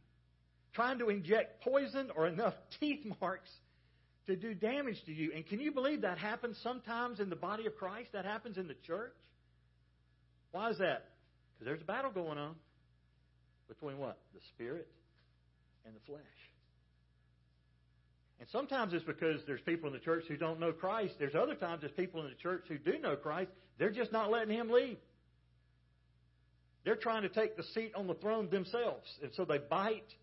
trying 0.74 1.00
to 1.00 1.10
inject 1.10 1.64
poison 1.64 2.10
or 2.16 2.28
enough 2.28 2.56
teeth 2.80 3.06
marks 3.22 3.50
to 4.26 4.36
do 4.36 4.56
damage 4.56 4.98
to 5.06 5.14
you. 5.14 5.32
And 5.36 5.46
can 5.46 5.60
you 5.60 5.72
believe 5.72 6.02
that 6.02 6.18
happens 6.18 6.58
sometimes 6.64 7.20
in 7.20 7.30
the 7.30 7.36
body 7.36 7.68
of 7.68 7.76
Christ? 7.76 8.10
That 8.14 8.26
happens 8.26 8.58
in 8.58 8.68
the 8.68 8.76
church? 8.88 9.14
Why 10.52 10.72
is 10.72 10.80
that? 10.80 11.10
Because 11.54 11.66
there's 11.66 11.82
a 11.82 11.86
battle 11.86 12.12
going 12.12 12.40
on 12.40 12.56
between 13.68 14.00
what? 14.00 14.18
The 14.34 14.40
spirit 14.56 14.88
and 15.86 15.96
the 15.96 16.00
flesh. 16.08 16.22
And 18.40 18.50
sometimes 18.50 18.94
it's 18.94 19.06
because 19.06 19.42
there's 19.48 19.62
people 19.62 19.88
in 19.88 19.94
the 19.94 20.00
church 20.00 20.26
who 20.28 20.36
don't 20.36 20.60
know 20.60 20.72
Christ. 20.72 21.16
There's 21.20 21.36
other 21.36 21.56
times 21.56 21.82
there's 21.82 21.94
people 21.94 22.22
in 22.22 22.28
the 22.28 22.36
church 22.36 22.66
who 22.68 22.78
do 22.78 23.00
know 23.00 23.16
Christ. 23.16 23.50
They're 23.78 23.92
just 23.92 24.12
not 24.12 24.30
letting 24.30 24.54
Him 24.54 24.70
lead. 24.70 24.98
They're 26.84 26.96
trying 26.96 27.24
to 27.24 27.30
take 27.30 27.58
the 27.58 27.64
seat 27.64 27.94
on 27.96 28.08
the 28.08 28.14
throne 28.14 28.50
themselves. 28.50 29.10
And 29.24 29.32
so 29.34 29.46
they 29.46 29.58
bite 29.58 30.14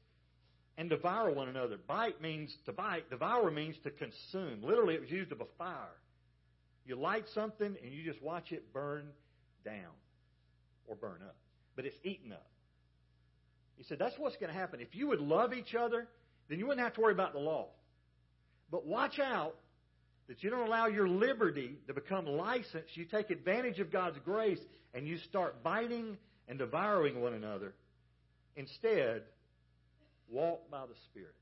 and 0.79 0.89
devour 0.89 1.33
one 1.33 1.49
another. 1.49 1.77
Bite 1.87 2.21
means 2.21 2.55
to 2.67 2.73
bite, 2.73 3.11
devour 3.11 3.51
means 3.51 3.77
to 3.85 3.91
consume. 3.91 4.63
Literally, 4.63 4.95
it 4.95 5.01
was 5.01 5.11
used 5.11 5.33
of 5.33 5.41
a 5.41 5.47
fire. 5.59 5.97
You 6.85 6.97
light 6.97 7.25
something 7.35 7.77
and 7.83 7.93
you 7.93 8.05
just 8.05 8.23
watch 8.23 8.53
it 8.53 8.73
burn 8.73 9.07
down 9.65 9.93
or 10.87 10.97
burn 10.97 11.19
up. 11.25 11.37
But 11.77 11.87
it's 11.87 11.97
eaten 12.05 12.33
up. 12.33 12.47
He 13.77 13.85
said 13.85 13.99
that's 13.99 14.19
what's 14.19 14.37
going 14.37 14.53
to 14.53 14.59
happen. 14.59 14.81
If 14.81 14.95
you 14.95 15.09
would 15.09 15.21
love 15.21 15.53
each 15.53 15.75
other, 15.75 16.07
then 16.49 16.59
you 16.59 16.67
wouldn't 16.67 16.85
have 16.85 16.95
to 16.95 17.01
worry 17.01 17.13
about 17.13 17.33
the 17.33 17.41
law. 17.41 17.69
But 18.73 18.87
watch 18.87 19.21
out 19.21 19.55
that 20.29 20.43
you 20.43 20.51
don't 20.51 20.67
allow 20.67 20.87
your 20.87 21.07
liberty 21.07 21.77
to 21.87 21.95
become 21.95 22.27
licensed. 22.27 22.97
You 22.97 23.05
take 23.05 23.31
advantage 23.31 23.79
of 23.79 23.93
God's 23.93 24.19
grace 24.25 24.59
and 24.95 25.07
you 25.07 25.19
start 25.19 25.63
biting 25.63 26.17
and 26.49 26.59
devouring 26.59 27.21
one 27.21 27.35
another. 27.35 27.75
Instead, 28.57 29.23
walk 30.29 30.71
by 30.71 30.87
the 30.87 30.95
Spirit. 31.11 31.35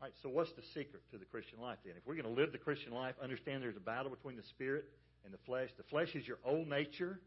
All 0.00 0.08
right, 0.08 0.14
so 0.22 0.28
what's 0.28 0.52
the 0.52 0.62
secret 0.74 1.00
to 1.12 1.18
the 1.18 1.24
Christian 1.24 1.60
life 1.60 1.78
then? 1.84 1.94
If 1.96 2.06
we're 2.06 2.20
going 2.20 2.34
to 2.34 2.40
live 2.40 2.52
the 2.52 2.58
Christian 2.58 2.92
life, 2.92 3.14
understand 3.22 3.62
there's 3.62 3.76
a 3.76 3.80
battle 3.80 4.10
between 4.10 4.36
the 4.36 4.42
Spirit 4.50 4.84
and 5.24 5.32
the 5.32 5.38
flesh. 5.46 5.70
The 5.76 5.84
flesh 5.84 6.08
is 6.14 6.26
your 6.26 6.38
old 6.44 6.68
nature 6.68 7.20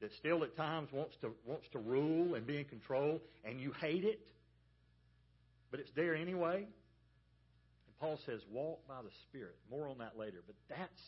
that 0.00 0.12
still 0.18 0.44
at 0.44 0.54
times 0.56 0.90
wants 0.92 1.16
to 1.22 1.32
wants 1.46 1.66
to 1.72 1.78
rule 1.78 2.34
and 2.34 2.46
be 2.46 2.58
in 2.58 2.64
control, 2.66 3.20
and 3.44 3.60
you 3.60 3.72
hate 3.80 4.04
it, 4.04 4.20
but 5.70 5.80
it's 5.80 5.90
there 5.96 6.14
anyway. 6.14 6.66
Paul 8.02 8.18
says, 8.26 8.40
walk 8.50 8.80
by 8.88 9.00
the 9.00 9.10
Spirit. 9.28 9.54
More 9.70 9.86
on 9.86 9.98
that 9.98 10.18
later. 10.18 10.38
But 10.44 10.56
that's, 10.68 11.00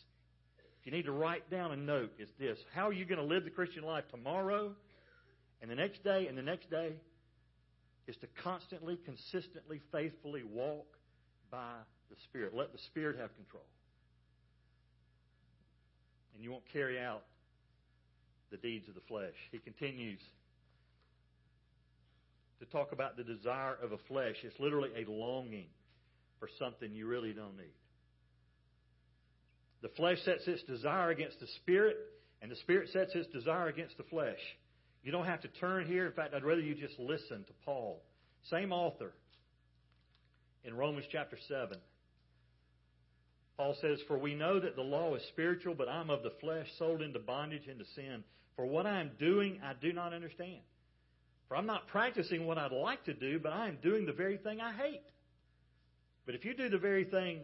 if 0.79 0.87
you 0.87 0.93
need 0.93 1.07
to 1.07 1.13
write 1.13 1.51
down 1.51 1.73
a 1.73 1.77
note, 1.77 2.13
is 2.21 2.29
this. 2.39 2.57
How 2.73 2.89
are 2.89 2.93
you 2.93 3.05
going 3.05 3.19
to 3.19 3.27
live 3.27 3.43
the 3.43 3.51
Christian 3.51 3.83
life 3.83 4.05
tomorrow 4.13 4.71
and 5.61 5.69
the 5.69 5.75
next 5.75 6.05
day 6.05 6.29
and 6.29 6.39
the 6.39 6.43
next 6.43 6.71
day? 6.71 6.93
Is 8.07 8.17
to 8.19 8.29
constantly, 8.45 8.97
consistently, 9.05 9.81
faithfully 9.91 10.45
walk 10.45 10.87
by 11.51 11.73
the 12.11 12.17
Spirit. 12.29 12.55
Let 12.55 12.71
the 12.73 12.79
Spirit 12.87 13.19
have 13.19 13.35
control. 13.35 13.65
And 16.35 16.45
you 16.45 16.53
won't 16.53 16.71
carry 16.73 17.01
out 17.01 17.25
the 18.53 18.57
deeds 18.57 18.89
of 18.89 18.95
the 18.95 19.01
flesh. 19.09 19.35
He 19.51 19.59
continues 19.59 20.21
to 22.61 22.67
talk 22.67 22.93
about 22.93 23.17
the 23.17 23.25
desire 23.25 23.75
of 23.83 23.91
a 23.91 23.99
flesh. 24.07 24.37
It's 24.45 24.61
literally 24.61 24.91
a 24.97 25.11
longing 25.11 25.67
for 26.39 26.49
something 26.59 26.93
you 26.95 27.07
really 27.07 27.33
don't 27.33 27.57
need. 27.57 27.75
The 29.83 29.89
flesh 29.91 30.19
sets 30.25 30.47
its 30.47 30.63
desire 30.63 31.11
against 31.11 31.41
the 31.41 31.47
spirit, 31.63 31.97
and 32.41 32.51
the 32.51 32.57
spirit 32.57 32.89
sets 32.93 33.15
its 33.15 33.29
desire 33.29 33.69
against 33.69 33.97
the 33.97 34.05
flesh. 34.05 34.39
You 35.03 35.13
don't 35.13 35.27
have 35.27 35.43
to 35.43 35.49
turn 35.49 35.87
here. 35.87 36.07
In 36.07 36.13
fact, 36.13 36.35
I'd 36.35 36.45
rather 36.45 36.63
you 36.63 36.75
just 36.75 36.99
listen 36.99 37.45
to 37.45 37.53
Paul. 37.65 38.03
Same 38.51 38.73
author 38.73 39.13
in 40.65 40.75
Romans 40.75 41.07
chapter 41.13 41.37
7. 41.49 41.77
Paul 43.57 43.77
says, 43.81 43.99
For 44.09 44.19
we 44.19 44.35
know 44.35 44.59
that 44.59 44.77
the 44.77 44.83
law 44.83 45.15
is 45.15 45.23
spiritual, 45.29 45.75
but 45.75 45.89
I'm 45.89 46.11
of 46.11 46.23
the 46.23 46.33
flesh, 46.41 46.67
sold 46.79 47.03
into 47.03 47.19
bondage, 47.19 47.69
into 47.69 47.85
sin. 47.95 48.25
For 48.57 48.67
what 48.67 48.87
I 48.87 49.01
am 49.01 49.11
doing, 49.19 49.61
I 49.63 49.75
do 49.81 49.93
not 49.93 50.13
understand. 50.13 50.61
For 51.49 51.57
I'm 51.57 51.67
not 51.67 51.89
practicing 51.89 52.47
what 52.47 52.59
I'd 52.59 52.73
like 52.73 53.05
to 53.05 53.15
do, 53.15 53.39
but 53.39 53.53
I 53.53 53.69
am 53.69 53.79
doing 53.83 54.07
the 54.07 54.13
very 54.13 54.39
thing 54.39 54.61
I 54.61 54.73
hate. 54.73 55.03
But 56.27 56.35
if 56.35 56.45
you 56.45 56.55
do 56.55 56.69
the 56.69 56.79
very 56.79 57.05
thing 57.05 57.41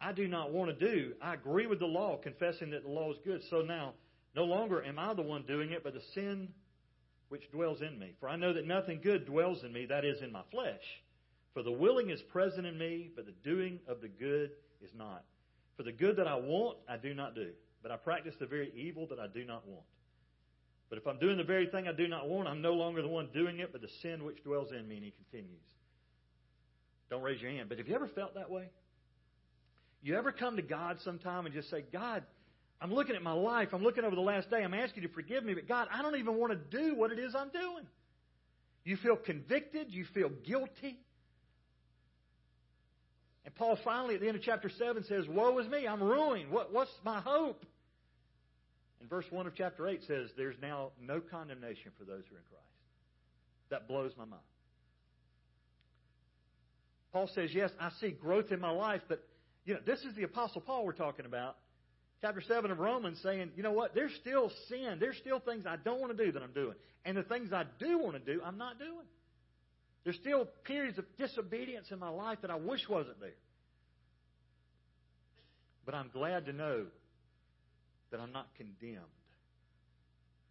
I 0.00 0.12
do 0.12 0.28
not 0.28 0.52
want 0.52 0.78
to 0.78 0.92
do, 0.92 1.14
I 1.22 1.34
agree 1.34 1.66
with 1.66 1.78
the 1.78 1.86
law, 1.86 2.16
confessing 2.16 2.70
that 2.70 2.82
the 2.82 2.90
law 2.90 3.10
is 3.12 3.18
good. 3.24 3.42
So 3.50 3.62
now, 3.62 3.94
no 4.34 4.44
longer 4.44 4.84
am 4.84 4.98
I 4.98 5.14
the 5.14 5.22
one 5.22 5.42
doing 5.42 5.72
it, 5.72 5.82
but 5.82 5.94
the 5.94 6.02
sin 6.14 6.48
which 7.28 7.50
dwells 7.50 7.80
in 7.80 7.98
me. 7.98 8.14
For 8.20 8.28
I 8.28 8.36
know 8.36 8.52
that 8.52 8.66
nothing 8.66 9.00
good 9.02 9.26
dwells 9.26 9.64
in 9.64 9.72
me, 9.72 9.86
that 9.86 10.04
is, 10.04 10.22
in 10.22 10.30
my 10.32 10.42
flesh. 10.50 11.02
For 11.54 11.62
the 11.62 11.72
willing 11.72 12.10
is 12.10 12.20
present 12.22 12.66
in 12.66 12.76
me, 12.78 13.10
but 13.16 13.26
the 13.26 13.32
doing 13.42 13.80
of 13.88 14.00
the 14.00 14.08
good 14.08 14.50
is 14.82 14.90
not. 14.94 15.24
For 15.76 15.82
the 15.82 15.92
good 15.92 16.16
that 16.16 16.28
I 16.28 16.36
want, 16.36 16.78
I 16.88 16.96
do 16.96 17.14
not 17.14 17.34
do, 17.34 17.50
but 17.82 17.90
I 17.90 17.96
practice 17.96 18.34
the 18.38 18.46
very 18.46 18.72
evil 18.76 19.06
that 19.08 19.18
I 19.18 19.26
do 19.26 19.44
not 19.44 19.66
want. 19.66 19.84
But 20.88 20.98
if 20.98 21.06
I'm 21.06 21.18
doing 21.18 21.36
the 21.36 21.44
very 21.44 21.66
thing 21.66 21.88
I 21.88 21.92
do 21.92 22.06
not 22.06 22.28
want, 22.28 22.48
I'm 22.48 22.62
no 22.62 22.74
longer 22.74 23.02
the 23.02 23.08
one 23.08 23.28
doing 23.32 23.58
it, 23.58 23.72
but 23.72 23.80
the 23.80 23.88
sin 24.02 24.24
which 24.24 24.44
dwells 24.44 24.70
in 24.70 24.86
me. 24.86 24.96
And 24.96 25.04
he 25.04 25.10
continues. 25.10 25.64
Don't 27.10 27.22
raise 27.22 27.40
your 27.40 27.50
hand. 27.50 27.68
But 27.68 27.78
have 27.78 27.88
you 27.88 27.94
ever 27.94 28.08
felt 28.08 28.34
that 28.34 28.50
way? 28.50 28.68
You 30.02 30.16
ever 30.16 30.32
come 30.32 30.56
to 30.56 30.62
God 30.62 30.98
sometime 31.04 31.46
and 31.46 31.54
just 31.54 31.70
say, 31.70 31.84
God, 31.92 32.22
I'm 32.80 32.92
looking 32.92 33.16
at 33.16 33.22
my 33.22 33.32
life. 33.32 33.68
I'm 33.72 33.82
looking 33.82 34.04
over 34.04 34.14
the 34.14 34.22
last 34.22 34.50
day. 34.50 34.62
I'm 34.62 34.74
asking 34.74 35.02
you 35.02 35.08
to 35.08 35.14
forgive 35.14 35.44
me, 35.44 35.54
but 35.54 35.66
God, 35.66 35.88
I 35.92 36.02
don't 36.02 36.16
even 36.16 36.36
want 36.36 36.52
to 36.52 36.78
do 36.78 36.94
what 36.94 37.10
it 37.10 37.18
is 37.18 37.34
I'm 37.34 37.48
doing. 37.50 37.86
You 38.84 38.96
feel 38.96 39.16
convicted. 39.16 39.90
You 39.90 40.04
feel 40.14 40.30
guilty. 40.44 40.98
And 43.44 43.54
Paul 43.54 43.78
finally, 43.84 44.16
at 44.16 44.20
the 44.20 44.28
end 44.28 44.36
of 44.36 44.42
chapter 44.42 44.68
7, 44.68 45.04
says, 45.04 45.26
Woe 45.28 45.58
is 45.58 45.68
me. 45.68 45.86
I'm 45.86 46.02
ruined. 46.02 46.50
What, 46.50 46.72
what's 46.72 46.90
my 47.04 47.20
hope? 47.20 47.64
And 49.00 49.08
verse 49.08 49.26
1 49.30 49.46
of 49.46 49.54
chapter 49.54 49.86
8 49.86 50.02
says, 50.06 50.30
There's 50.36 50.56
now 50.60 50.90
no 51.00 51.20
condemnation 51.20 51.92
for 51.98 52.04
those 52.04 52.22
who 52.28 52.36
are 52.36 52.38
in 52.38 52.44
Christ. 52.50 52.64
That 53.70 53.88
blows 53.88 54.12
my 54.18 54.24
mind. 54.24 54.42
Paul 57.16 57.30
says, 57.34 57.48
Yes, 57.54 57.70
I 57.80 57.88
see 57.98 58.10
growth 58.10 58.52
in 58.52 58.60
my 58.60 58.68
life, 58.68 59.00
but 59.08 59.24
you 59.64 59.72
know, 59.72 59.80
this 59.86 60.00
is 60.00 60.14
the 60.16 60.24
Apostle 60.24 60.60
Paul 60.60 60.84
we're 60.84 60.92
talking 60.92 61.24
about. 61.24 61.56
Chapter 62.20 62.42
7 62.42 62.70
of 62.70 62.78
Romans 62.78 63.18
saying, 63.22 63.52
you 63.56 63.62
know 63.62 63.72
what, 63.72 63.94
there's 63.94 64.14
still 64.20 64.52
sin. 64.68 64.98
There's 65.00 65.16
still 65.16 65.40
things 65.40 65.64
I 65.66 65.76
don't 65.76 65.98
want 65.98 66.14
to 66.14 66.26
do 66.26 66.30
that 66.32 66.42
I'm 66.42 66.52
doing. 66.52 66.74
And 67.06 67.16
the 67.16 67.22
things 67.22 67.54
I 67.54 67.64
do 67.78 67.98
want 67.98 68.22
to 68.22 68.34
do, 68.34 68.42
I'm 68.44 68.58
not 68.58 68.78
doing. 68.78 69.06
There's 70.04 70.16
still 70.16 70.46
periods 70.64 70.98
of 70.98 71.06
disobedience 71.16 71.86
in 71.90 71.98
my 71.98 72.10
life 72.10 72.38
that 72.42 72.50
I 72.50 72.56
wish 72.56 72.86
wasn't 72.86 73.18
there. 73.18 73.30
But 75.86 75.94
I'm 75.94 76.10
glad 76.12 76.44
to 76.46 76.52
know 76.52 76.84
that 78.10 78.20
I'm 78.20 78.32
not 78.32 78.48
condemned 78.58 79.00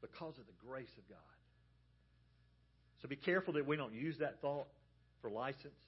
because 0.02 0.34
of 0.40 0.48
the 0.48 0.68
grace 0.68 0.90
of 0.98 1.08
God. 1.08 1.20
So 3.04 3.08
be 3.08 3.18
careful 3.18 3.54
that 3.54 3.68
we 3.68 3.76
don't 3.76 3.94
use 3.94 4.18
that 4.18 4.42
thought 4.42 4.66
for 5.22 5.30
license. 5.30 5.85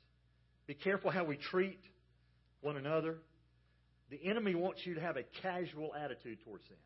Be 0.67 0.74
careful 0.74 1.09
how 1.09 1.24
we 1.24 1.38
treat 1.38 1.79
one 2.62 2.77
another. 2.77 3.17
The 4.09 4.19
enemy 4.24 4.55
wants 4.55 4.86
you 4.86 4.95
to 4.95 5.01
have 5.01 5.17
a 5.17 5.24
casual 5.41 5.93
attitude 5.95 6.39
towards 6.43 6.65
sin. 6.67 6.77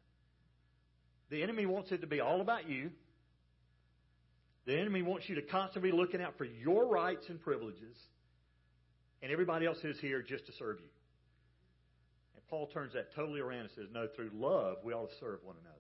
The 1.30 1.44
enemy 1.44 1.66
wants 1.66 1.92
it 1.92 2.02
to 2.02 2.08
be 2.08 2.20
all 2.20 2.42
about 2.42 2.70
you. 2.70 2.92
The 4.66 4.78
enemy 4.78 5.02
wants 5.02 5.28
you 5.28 5.36
to 5.36 5.42
constantly 5.42 5.92
be 5.92 5.98
looking 5.98 6.22
out 6.22 6.38
for 6.38 6.46
your 6.46 6.86
rights 6.88 7.26
and 7.30 7.42
privileges, 7.42 7.98
and 9.24 9.32
everybody 9.32 9.66
else 9.66 9.80
is 9.84 10.00
here 10.00 10.22
just 10.22 10.46
to 10.46 10.52
serve 10.54 10.78
you. 10.80 10.90
And 12.36 12.48
Paul 12.48 12.68
turns 12.68 12.94
that 12.94 13.16
totally 13.16 13.40
around 13.40 13.62
and 13.62 13.70
says, 13.76 13.86
No, 13.92 14.08
through 14.16 14.30
love, 14.34 14.78
we 14.84 14.94
ought 14.94 15.10
to 15.10 15.16
serve 15.20 15.40
one 15.44 15.56
another. 15.62 15.78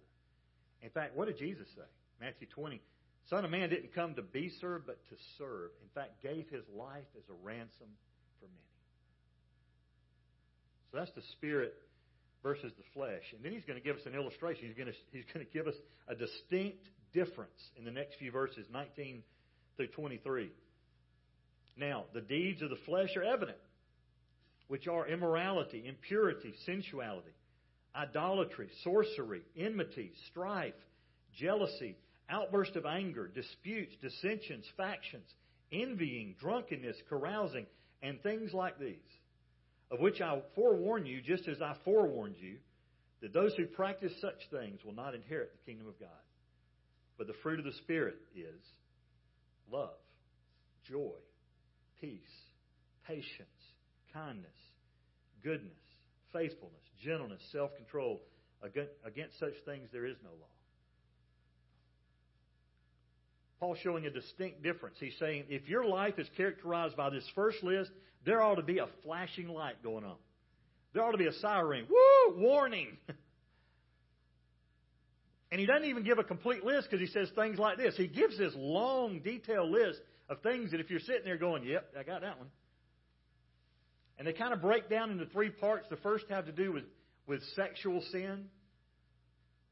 In 0.81 0.89
fact, 0.89 1.15
what 1.15 1.27
did 1.27 1.37
Jesus 1.37 1.67
say? 1.75 1.83
Matthew 2.19 2.47
20. 2.47 2.81
Son 3.29 3.45
of 3.45 3.51
Man 3.51 3.69
didn't 3.69 3.93
come 3.93 4.15
to 4.15 4.21
be 4.21 4.51
served, 4.59 4.87
but 4.87 4.99
to 5.09 5.15
serve. 5.37 5.71
In 5.81 5.89
fact, 5.93 6.21
gave 6.21 6.49
his 6.49 6.63
life 6.75 7.07
as 7.17 7.23
a 7.29 7.45
ransom 7.45 7.87
for 8.39 8.47
many. 8.47 8.71
So 10.91 10.97
that's 10.97 11.11
the 11.11 11.21
spirit 11.33 11.73
versus 12.43 12.71
the 12.77 12.83
flesh. 12.93 13.23
And 13.35 13.43
then 13.43 13.53
he's 13.53 13.65
going 13.65 13.79
to 13.79 13.83
give 13.83 13.95
us 13.95 14.05
an 14.05 14.15
illustration. 14.15 14.67
He's 14.67 14.75
going 14.75 14.91
to, 14.91 14.97
he's 15.11 15.25
going 15.33 15.45
to 15.45 15.51
give 15.51 15.67
us 15.67 15.75
a 16.07 16.15
distinct 16.15 16.83
difference 17.13 17.59
in 17.77 17.85
the 17.85 17.91
next 17.91 18.15
few 18.17 18.31
verses, 18.31 18.65
19 18.71 19.23
through 19.77 19.87
23. 19.87 20.51
Now, 21.77 22.05
the 22.13 22.21
deeds 22.21 22.61
of 22.61 22.69
the 22.69 22.77
flesh 22.85 23.15
are 23.15 23.23
evident, 23.23 23.57
which 24.67 24.87
are 24.87 25.07
immorality, 25.07 25.85
impurity, 25.87 26.53
sensuality, 26.65 27.31
idolatry, 27.95 28.69
sorcery, 28.83 29.41
enmity, 29.57 30.11
strife, 30.29 30.73
jealousy, 31.35 31.95
outburst 32.31 32.75
of 32.75 32.85
anger, 32.85 33.27
disputes, 33.27 33.95
dissensions, 34.01 34.65
factions, 34.77 35.29
envying, 35.71 36.35
drunkenness, 36.39 36.97
carousing, 37.09 37.65
and 38.01 38.21
things 38.23 38.53
like 38.53 38.79
these, 38.79 38.95
of 39.91 39.99
which 39.99 40.21
I 40.21 40.41
forewarn 40.55 41.05
you, 41.05 41.21
just 41.21 41.47
as 41.47 41.61
I 41.61 41.75
forewarned 41.85 42.35
you, 42.39 42.57
that 43.21 43.33
those 43.33 43.53
who 43.55 43.65
practice 43.65 44.13
such 44.19 44.49
things 44.49 44.83
will 44.83 44.93
not 44.93 45.13
inherit 45.13 45.51
the 45.51 45.71
kingdom 45.71 45.87
of 45.87 45.99
God. 45.99 46.09
But 47.17 47.27
the 47.27 47.35
fruit 47.43 47.59
of 47.59 47.65
the 47.65 47.73
Spirit 47.73 48.15
is 48.35 48.61
love, 49.71 49.99
joy, 50.89 51.13
peace, 51.99 52.19
patience, 53.07 53.47
kindness, 54.13 54.47
goodness, 55.43 55.71
faithfulness, 56.33 56.81
gentleness, 57.03 57.41
self 57.51 57.75
control. 57.75 58.21
Against 58.63 59.39
such 59.39 59.53
things 59.65 59.89
there 59.91 60.05
is 60.05 60.17
no 60.23 60.29
law. 60.29 60.60
Paul's 63.61 63.77
showing 63.83 64.07
a 64.07 64.09
distinct 64.09 64.63
difference. 64.63 64.97
He's 64.99 65.13
saying 65.19 65.43
if 65.47 65.69
your 65.69 65.85
life 65.85 66.17
is 66.17 66.27
characterized 66.35 66.97
by 66.97 67.11
this 67.11 67.23
first 67.35 67.61
list, 67.61 67.91
there 68.25 68.41
ought 68.41 68.55
to 68.55 68.63
be 68.63 68.79
a 68.79 68.87
flashing 69.03 69.47
light 69.47 69.83
going 69.83 70.03
on. 70.03 70.15
There 70.93 71.03
ought 71.03 71.11
to 71.11 71.19
be 71.19 71.27
a 71.27 71.33
siren. 71.33 71.85
Woo! 71.87 72.41
Warning! 72.41 72.97
and 75.51 75.59
he 75.59 75.67
doesn't 75.67 75.87
even 75.87 76.03
give 76.03 76.17
a 76.17 76.23
complete 76.23 76.65
list 76.65 76.87
because 76.89 77.07
he 77.07 77.13
says 77.13 77.29
things 77.35 77.59
like 77.59 77.77
this. 77.77 77.95
He 77.95 78.07
gives 78.07 78.35
this 78.35 78.51
long, 78.55 79.19
detailed 79.19 79.69
list 79.69 79.99
of 80.27 80.41
things 80.41 80.71
that 80.71 80.79
if 80.79 80.89
you're 80.89 80.99
sitting 80.99 81.23
there 81.23 81.37
going, 81.37 81.63
yep, 81.63 81.93
I 81.97 82.01
got 82.01 82.21
that 82.21 82.39
one. 82.39 82.47
And 84.17 84.27
they 84.27 84.33
kind 84.33 84.53
of 84.53 84.61
break 84.61 84.89
down 84.89 85.11
into 85.11 85.27
three 85.27 85.51
parts. 85.51 85.85
The 85.87 85.97
first 85.97 86.25
have 86.31 86.47
to 86.47 86.51
do 86.51 86.73
with, 86.73 86.85
with 87.27 87.43
sexual 87.55 88.01
sin. 88.11 88.45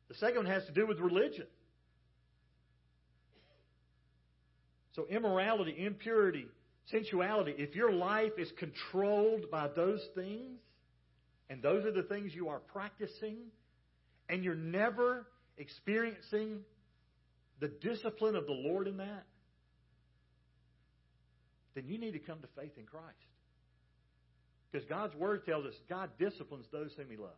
The 0.09 0.15
second 0.15 0.37
one 0.37 0.45
has 0.45 0.63
to 0.67 0.73
do 0.73 0.85
with 0.85 0.99
religion. 0.99 1.47
So, 4.99 5.05
immorality, 5.09 5.75
impurity, 5.77 6.45
sensuality, 6.91 7.55
if 7.57 7.73
your 7.73 7.93
life 7.93 8.33
is 8.37 8.51
controlled 8.57 9.49
by 9.49 9.69
those 9.73 10.05
things, 10.13 10.59
and 11.49 11.63
those 11.63 11.85
are 11.85 11.93
the 11.93 12.03
things 12.03 12.35
you 12.35 12.49
are 12.49 12.59
practicing, 12.59 13.37
and 14.27 14.43
you're 14.43 14.55
never 14.55 15.25
experiencing 15.57 16.59
the 17.61 17.69
discipline 17.69 18.35
of 18.35 18.45
the 18.45 18.51
Lord 18.51 18.87
in 18.87 18.97
that, 18.97 19.23
then 21.75 21.85
you 21.87 21.97
need 21.97 22.11
to 22.11 22.19
come 22.19 22.39
to 22.41 22.47
faith 22.61 22.73
in 22.77 22.83
Christ. 22.83 23.05
Because 24.69 24.85
God's 24.89 25.15
Word 25.15 25.45
tells 25.45 25.65
us 25.65 25.75
God 25.87 26.09
disciplines 26.19 26.65
those 26.73 26.91
whom 26.97 27.07
He 27.09 27.15
loves. 27.15 27.35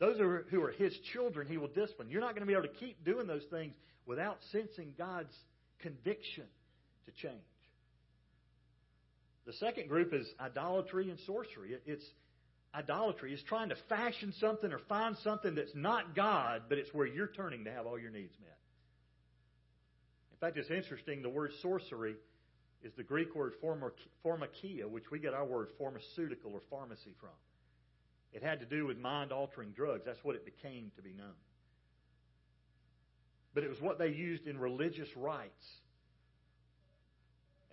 Those 0.00 0.18
who 0.50 0.60
are 0.60 0.72
His 0.72 0.92
children, 1.12 1.46
He 1.46 1.56
will 1.56 1.68
discipline. 1.68 2.10
You're 2.10 2.20
not 2.20 2.34
going 2.34 2.44
to 2.44 2.46
be 2.46 2.52
able 2.52 2.66
to 2.66 2.80
keep 2.80 3.04
doing 3.04 3.28
those 3.28 3.44
things 3.48 3.76
without 4.06 4.38
sensing 4.50 4.94
God's 4.98 5.32
conviction 5.82 6.44
to 7.06 7.12
change. 7.12 7.42
The 9.44 9.52
second 9.54 9.88
group 9.88 10.14
is 10.14 10.26
idolatry 10.40 11.10
and 11.10 11.18
sorcery. 11.26 11.76
It's 11.86 12.04
idolatry 12.74 13.34
is 13.34 13.42
trying 13.42 13.70
to 13.70 13.76
fashion 13.88 14.32
something 14.38 14.72
or 14.72 14.78
find 14.88 15.16
something 15.24 15.54
that's 15.54 15.74
not 15.74 16.14
God, 16.14 16.62
but 16.68 16.78
it's 16.78 16.94
where 16.94 17.06
you're 17.06 17.26
turning 17.26 17.64
to 17.64 17.72
have 17.72 17.86
all 17.86 17.98
your 17.98 18.10
needs 18.10 18.34
met. 18.40 18.58
In 20.32 20.38
fact, 20.38 20.56
it's 20.56 20.70
interesting. 20.70 21.22
The 21.22 21.28
word 21.28 21.50
sorcery 21.60 22.14
is 22.82 22.92
the 22.96 23.02
Greek 23.02 23.34
word 23.34 23.52
pharmakia, 23.62 24.88
which 24.88 25.10
we 25.10 25.18
get 25.18 25.34
our 25.34 25.44
word 25.44 25.68
pharmaceutical 25.78 26.52
or 26.52 26.60
pharmacy 26.70 27.14
from. 27.20 27.30
It 28.32 28.42
had 28.42 28.60
to 28.60 28.66
do 28.66 28.86
with 28.86 28.98
mind 28.98 29.32
altering 29.32 29.70
drugs. 29.70 30.02
That's 30.06 30.22
what 30.22 30.36
it 30.36 30.44
became 30.44 30.90
to 30.96 31.02
be 31.02 31.12
known 31.12 31.34
but 33.54 33.64
it 33.64 33.70
was 33.70 33.80
what 33.80 33.98
they 33.98 34.08
used 34.08 34.46
in 34.46 34.58
religious 34.58 35.08
rites. 35.16 35.66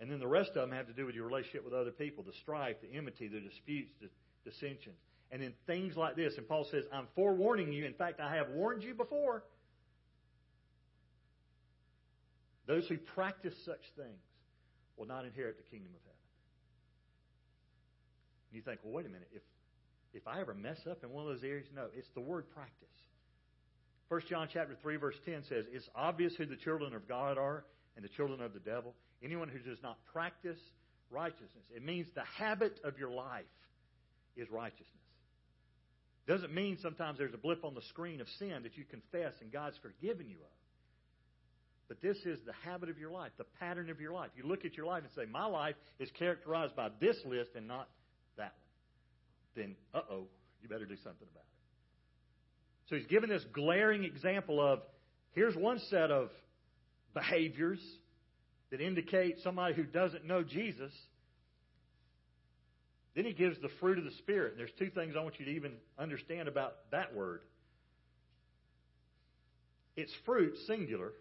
And 0.00 0.10
then 0.10 0.18
the 0.18 0.26
rest 0.26 0.50
of 0.50 0.56
them 0.56 0.72
have 0.72 0.86
to 0.86 0.92
do 0.92 1.04
with 1.04 1.14
your 1.14 1.26
relationship 1.26 1.64
with 1.64 1.74
other 1.74 1.90
people 1.90 2.24
the 2.24 2.32
strife, 2.42 2.76
the 2.80 2.96
enmity, 2.96 3.28
the 3.28 3.40
disputes, 3.40 3.92
the 4.00 4.08
dissensions. 4.44 4.96
And 5.30 5.42
then 5.42 5.52
things 5.66 5.96
like 5.96 6.16
this. 6.16 6.38
And 6.38 6.48
Paul 6.48 6.66
says, 6.70 6.84
I'm 6.92 7.06
forewarning 7.14 7.72
you. 7.72 7.84
In 7.84 7.94
fact, 7.94 8.18
I 8.18 8.34
have 8.34 8.48
warned 8.50 8.82
you 8.82 8.94
before. 8.94 9.44
Those 12.66 12.86
who 12.88 12.96
practice 12.96 13.54
such 13.64 13.82
things 13.96 14.22
will 14.96 15.06
not 15.06 15.24
inherit 15.24 15.56
the 15.56 15.70
kingdom 15.70 15.92
of 15.94 16.00
heaven. 16.02 16.16
And 18.50 18.56
you 18.56 18.62
think, 18.62 18.80
well, 18.82 18.94
wait 18.94 19.06
a 19.06 19.08
minute. 19.08 19.28
If, 19.32 19.42
if 20.14 20.26
I 20.26 20.40
ever 20.40 20.54
mess 20.54 20.78
up 20.90 21.04
in 21.04 21.10
one 21.10 21.26
of 21.26 21.32
those 21.32 21.44
areas, 21.44 21.66
no, 21.74 21.86
it's 21.94 22.08
the 22.14 22.20
word 22.20 22.50
practice. 22.54 22.88
1 24.10 24.22
John 24.28 24.48
chapter 24.52 24.76
3 24.82 24.96
verse 24.96 25.14
10 25.24 25.44
says, 25.48 25.64
It's 25.72 25.88
obvious 25.94 26.34
who 26.36 26.44
the 26.44 26.56
children 26.56 26.94
of 26.94 27.06
God 27.06 27.38
are 27.38 27.64
and 27.94 28.04
the 28.04 28.08
children 28.08 28.40
of 28.40 28.52
the 28.52 28.58
devil. 28.58 28.92
Anyone 29.22 29.48
who 29.48 29.60
does 29.60 29.78
not 29.84 29.98
practice 30.12 30.58
righteousness. 31.10 31.64
It 31.74 31.84
means 31.84 32.08
the 32.16 32.24
habit 32.36 32.80
of 32.82 32.98
your 32.98 33.10
life 33.10 33.44
is 34.36 34.50
righteousness. 34.50 34.86
Doesn't 36.26 36.52
mean 36.52 36.76
sometimes 36.82 37.18
there's 37.18 37.34
a 37.34 37.38
blip 37.38 37.64
on 37.64 37.74
the 37.74 37.82
screen 37.82 38.20
of 38.20 38.26
sin 38.40 38.64
that 38.64 38.76
you 38.76 38.84
confess 38.84 39.32
and 39.40 39.52
God's 39.52 39.76
forgiven 39.80 40.28
you 40.28 40.36
of. 40.36 40.56
But 41.86 42.02
this 42.02 42.16
is 42.24 42.38
the 42.46 42.52
habit 42.64 42.88
of 42.88 42.98
your 42.98 43.10
life, 43.12 43.30
the 43.38 43.46
pattern 43.60 43.90
of 43.90 44.00
your 44.00 44.12
life. 44.12 44.30
You 44.36 44.44
look 44.44 44.64
at 44.64 44.76
your 44.76 44.86
life 44.86 45.04
and 45.04 45.12
say, 45.14 45.30
My 45.30 45.46
life 45.46 45.76
is 46.00 46.08
characterized 46.18 46.74
by 46.74 46.88
this 47.00 47.16
list 47.24 47.50
and 47.54 47.68
not 47.68 47.88
that 48.36 48.54
one. 49.56 49.64
Then, 49.64 49.76
uh 49.94 50.02
oh, 50.10 50.24
you 50.62 50.68
better 50.68 50.86
do 50.86 50.96
something 50.96 51.26
about 51.32 51.42
it. 51.42 51.59
So 52.90 52.96
he's 52.96 53.06
given 53.06 53.30
this 53.30 53.44
glaring 53.52 54.02
example 54.02 54.60
of 54.60 54.80
here's 55.32 55.54
one 55.54 55.78
set 55.90 56.10
of 56.10 56.28
behaviors 57.14 57.78
that 58.70 58.80
indicate 58.80 59.36
somebody 59.44 59.74
who 59.74 59.84
doesn't 59.84 60.24
know 60.24 60.42
Jesus. 60.42 60.92
Then 63.14 63.24
he 63.24 63.32
gives 63.32 63.60
the 63.60 63.68
fruit 63.78 63.98
of 63.98 64.04
the 64.04 64.10
Spirit. 64.18 64.54
There's 64.56 64.72
two 64.76 64.90
things 64.90 65.14
I 65.16 65.22
want 65.22 65.38
you 65.38 65.44
to 65.44 65.52
even 65.52 65.74
understand 66.00 66.48
about 66.48 66.74
that 66.90 67.14
word. 67.14 67.42
It's 69.96 70.12
fruit, 70.26 70.54
singular. 70.66 71.12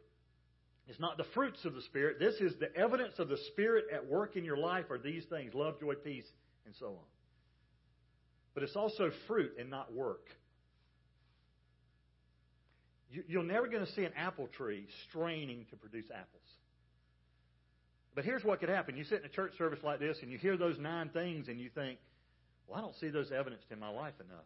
It's 0.88 1.00
not 1.00 1.18
the 1.18 1.26
fruits 1.36 1.66
of 1.66 1.76
the 1.76 1.82
Spirit. 1.84 2.18
This 2.18 2.36
is 2.36 2.54
the 2.60 2.76
evidence 2.76 3.20
of 3.20 3.30
the 3.30 3.38
Spirit 3.52 3.86
at 3.94 4.08
work 4.08 4.36
in 4.36 4.44
your 4.44 4.58
life 4.58 4.86
are 4.90 4.98
these 4.98 5.26
things 5.26 5.54
love, 5.54 5.80
joy, 5.80 5.94
peace, 5.94 6.28
and 6.66 6.74
so 6.80 6.88
on. 6.88 7.06
But 8.56 8.64
it's 8.64 8.76
also 8.76 9.12
fruit 9.28 9.54
and 9.60 9.70
not 9.70 9.94
work. 9.94 10.26
You're 13.12 13.44
never 13.44 13.68
going 13.68 13.86
to 13.86 13.92
see 13.94 14.04
an 14.04 14.14
apple 14.16 14.48
tree 14.56 14.86
straining 15.10 15.66
to 15.72 15.76
produce 15.76 16.06
apples. 16.12 16.44
But 18.14 18.24
here's 18.26 18.44
what 18.44 18.60
could 18.60 18.70
happen. 18.70 18.98
You 18.98 19.04
sit 19.04 19.20
in 19.20 19.26
a 19.26 19.30
church 19.30 19.54
service 19.58 19.80
like 19.84 20.00
this 20.00 20.18
and 20.22 20.32
you 20.32 20.38
hear 20.38 20.58
those 20.58 20.78
nine 20.78 21.10
things 21.10 21.48
and 21.48 21.60
you 21.60 21.70
think, 21.74 21.98
well, 22.68 22.78
I 22.78 22.82
don't 22.82 22.96
see 23.00 23.10
those 23.10 23.32
evidenced 23.32 23.66
in 23.72 23.80
my 23.80 23.90
life 23.90 24.14
enough 24.20 24.46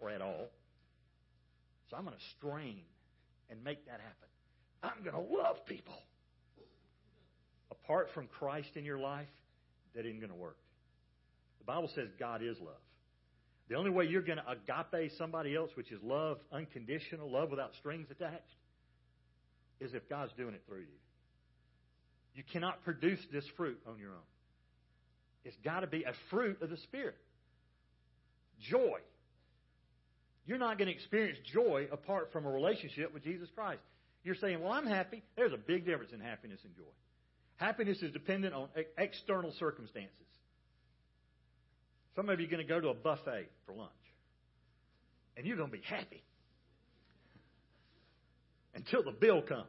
or 0.00 0.10
at 0.10 0.22
all. 0.22 0.46
So 1.90 1.96
I'm 1.96 2.04
going 2.04 2.16
to 2.16 2.22
strain 2.36 2.80
and 3.50 3.62
make 3.64 3.84
that 3.86 4.00
happen. 4.00 4.28
I'm 4.82 5.02
going 5.02 5.16
to 5.16 5.34
love 5.34 5.64
people. 5.66 5.94
Apart 7.70 8.08
from 8.14 8.26
Christ 8.26 8.70
in 8.76 8.84
your 8.84 8.98
life, 8.98 9.28
that 9.94 10.06
isn't 10.06 10.20
going 10.20 10.32
to 10.32 10.38
work. 10.38 10.56
The 11.58 11.64
Bible 11.64 11.90
says 11.94 12.08
God 12.18 12.42
is 12.42 12.56
love. 12.60 12.76
The 13.68 13.74
only 13.74 13.90
way 13.90 14.06
you're 14.06 14.22
going 14.22 14.38
to 14.38 14.50
agape 14.50 15.12
somebody 15.18 15.54
else, 15.54 15.70
which 15.74 15.92
is 15.92 16.00
love, 16.02 16.38
unconditional, 16.52 17.30
love 17.30 17.50
without 17.50 17.74
strings 17.78 18.08
attached, 18.10 18.42
is 19.80 19.92
if 19.94 20.08
God's 20.08 20.32
doing 20.36 20.54
it 20.54 20.62
through 20.66 20.80
you. 20.80 20.98
You 22.34 22.42
cannot 22.52 22.82
produce 22.84 23.20
this 23.32 23.44
fruit 23.56 23.78
on 23.86 23.98
your 23.98 24.10
own. 24.10 24.28
It's 25.44 25.56
got 25.64 25.80
to 25.80 25.86
be 25.86 26.04
a 26.04 26.12
fruit 26.30 26.62
of 26.62 26.70
the 26.70 26.76
Spirit. 26.78 27.16
joy. 28.60 28.98
You're 30.46 30.58
not 30.58 30.78
going 30.78 30.88
to 30.88 30.94
experience 30.94 31.38
joy 31.52 31.88
apart 31.92 32.30
from 32.32 32.46
a 32.46 32.50
relationship 32.50 33.12
with 33.12 33.22
Jesus 33.22 33.48
Christ. 33.54 33.82
You're 34.24 34.34
saying, 34.34 34.62
Well, 34.62 34.72
I'm 34.72 34.86
happy. 34.86 35.22
There's 35.36 35.52
a 35.52 35.58
big 35.58 35.84
difference 35.84 36.12
in 36.12 36.20
happiness 36.20 36.60
and 36.64 36.74
joy. 36.74 36.90
Happiness 37.56 38.02
is 38.02 38.12
dependent 38.12 38.54
on 38.54 38.68
external 38.96 39.52
circumstances. 39.58 40.26
Some 42.16 42.28
of 42.28 42.40
you 42.40 42.46
are 42.46 42.50
going 42.50 42.66
to 42.66 42.68
go 42.68 42.80
to 42.80 42.88
a 42.88 42.94
buffet 42.94 43.48
for 43.66 43.74
lunch, 43.74 43.90
and 45.36 45.46
you're 45.46 45.56
going 45.56 45.70
to 45.70 45.76
be 45.76 45.84
happy 45.84 46.22
until 48.74 49.02
the 49.02 49.12
bill 49.12 49.42
comes. 49.42 49.66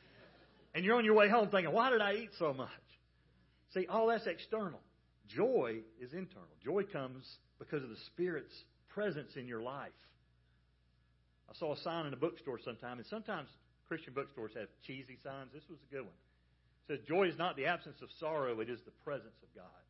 and 0.74 0.84
you're 0.84 0.96
on 0.96 1.04
your 1.04 1.14
way 1.14 1.28
home 1.28 1.48
thinking, 1.48 1.72
Why 1.72 1.90
did 1.90 2.00
I 2.00 2.14
eat 2.14 2.30
so 2.38 2.52
much? 2.52 2.68
See, 3.74 3.86
all 3.86 4.08
that's 4.08 4.26
external. 4.26 4.80
Joy 5.28 5.80
is 6.00 6.12
internal. 6.12 6.48
Joy 6.64 6.84
comes 6.84 7.24
because 7.58 7.82
of 7.82 7.88
the 7.88 7.96
Spirit's 8.06 8.54
presence 8.88 9.32
in 9.36 9.48
your 9.48 9.62
life. 9.62 9.90
I 11.50 11.54
saw 11.58 11.74
a 11.74 11.76
sign 11.78 12.06
in 12.06 12.12
a 12.12 12.16
bookstore 12.16 12.58
sometime, 12.64 12.98
and 12.98 13.06
sometimes 13.06 13.48
Christian 13.88 14.14
bookstores 14.14 14.52
have 14.56 14.68
cheesy 14.86 15.18
signs. 15.22 15.50
This 15.52 15.62
was 15.68 15.78
a 15.88 15.94
good 15.94 16.02
one. 16.02 16.20
It 16.88 16.92
says, 16.92 17.08
Joy 17.08 17.28
is 17.28 17.38
not 17.38 17.56
the 17.56 17.66
absence 17.66 17.96
of 18.02 18.08
sorrow, 18.18 18.60
it 18.60 18.70
is 18.70 18.80
the 18.84 18.92
presence 19.04 19.36
of 19.42 19.54
God. 19.54 19.85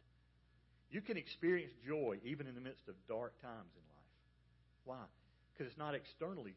You 0.90 1.00
can 1.00 1.16
experience 1.16 1.72
joy 1.86 2.18
even 2.24 2.46
in 2.46 2.54
the 2.54 2.60
midst 2.60 2.88
of 2.88 2.94
dark 3.08 3.40
times 3.42 3.72
in 3.74 3.84
life. 3.90 3.96
Why? 4.84 5.04
Because 5.52 5.70
it's 5.70 5.78
not 5.78 5.94
externally 5.94 6.54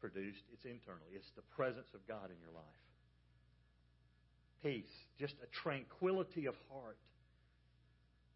produced, 0.00 0.42
it's 0.52 0.64
internally. 0.64 1.14
It's 1.14 1.30
the 1.36 1.46
presence 1.54 1.88
of 1.94 2.06
God 2.06 2.30
in 2.30 2.38
your 2.40 2.54
life. 2.54 2.82
Peace, 4.62 4.90
just 5.18 5.34
a 5.42 5.46
tranquility 5.62 6.46
of 6.46 6.54
heart, 6.70 6.98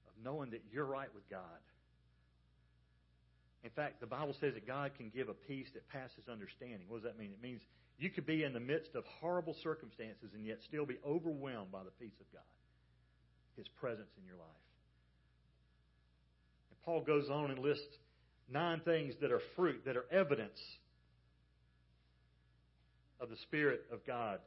of 0.07 0.15
knowing 0.23 0.51
that 0.51 0.63
you're 0.71 0.87
right 0.87 1.13
with 1.15 1.29
God. 1.29 1.63
In 3.65 3.71
fact, 3.71 4.01
the 4.01 4.07
Bible 4.07 4.35
says 4.41 4.55
that 4.55 4.67
God 4.67 4.93
can 4.97 5.11
give 5.11 5.29
a 5.29 5.35
peace 5.35 5.69
that 5.75 5.89
passes 5.89 6.29
understanding. 6.31 6.87
What 6.89 7.03
does 7.03 7.11
that 7.11 7.19
mean? 7.19 7.31
It 7.31 7.43
means 7.43 7.61
you 7.99 8.11
could 8.11 8.27
be 8.27 8.43
in 8.43 8.53
the 8.53 8.61
midst 8.61 8.95
of 8.95 9.05
horrible 9.21 9.55
circumstances 9.63 10.31
and 10.35 10.45
yet 10.45 10.59
still 10.67 10.87
be 10.87 10.99
overwhelmed 11.07 11.71
by 11.71 11.83
the 11.85 11.95
peace 11.99 12.19
of 12.21 12.27
God, 12.33 12.51
His 13.57 13.69
presence 13.69 14.11
in 14.19 14.27
your 14.27 14.37
life. 14.37 14.72
Paul 16.85 17.03
goes 17.03 17.29
on 17.31 17.51
and 17.51 17.59
lists 17.59 17.97
nine 18.51 18.81
things 18.85 19.15
that 19.21 19.31
are 19.31 19.41
fruit, 19.57 19.83
that 19.87 19.97
are 19.97 20.05
evidence 20.11 20.59
of 23.21 23.31
the 23.31 23.37
Spirit 23.37 23.83
of 23.93 24.05
God 24.07 24.41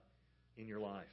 in 0.58 0.67
your 0.67 0.80
life. 0.80 1.06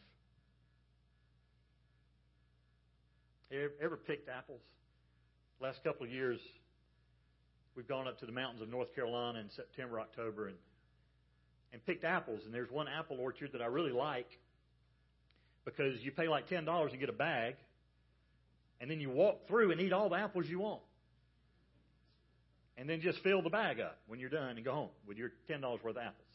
Ever 3.83 3.97
picked 3.97 4.29
apples? 4.29 4.61
Last 5.61 5.85
couple 5.85 6.07
of 6.07 6.13
years, 6.13 6.41
we've 7.77 7.87
gone 7.87 8.09
up 8.09 8.19
to 8.21 8.27
the 8.27 8.33
mountains 8.33 8.63
of 8.63 8.69
North 8.69 8.95
Carolina 8.95 9.39
in 9.41 9.51
September, 9.51 10.01
October, 10.01 10.49
and 10.49 10.57
and 11.73 11.85
picked 11.87 12.05
apples. 12.05 12.41
And 12.45 12.55
there's 12.55 12.71
one 12.71 12.87
apple 12.89 13.19
orchard 13.21 13.51
that 13.53 13.63
I 13.63 13.67
really 13.67 13.93
like 13.93 14.29
because 15.65 16.01
you 16.03 16.11
pay 16.11 16.29
like 16.29 16.49
ten 16.49 16.65
dollars 16.65 16.91
and 16.93 17.01
get 17.01 17.09
a 17.09 17.15
bag, 17.15 17.55
and 18.81 18.91
then 18.91 19.01
you 19.01 19.11
walk 19.11 19.47
through 19.49 19.71
and 19.71 19.81
eat 19.81 19.93
all 19.93 20.09
the 20.09 20.17
apples 20.17 20.47
you 20.49 20.61
want, 20.61 20.83
and 22.77 22.89
then 22.89 23.01
just 23.01 23.19
fill 23.23 23.43
the 23.43 23.51
bag 23.51 23.81
up 23.81 23.99
when 24.07 24.19
you're 24.19 24.31
done 24.31 24.57
and 24.57 24.65
go 24.65 24.73
home 24.73 24.91
with 25.07 25.17
your 25.17 25.31
ten 25.49 25.61
dollars 25.61 25.81
worth 25.83 25.97
of 25.97 26.03
apples. 26.03 26.27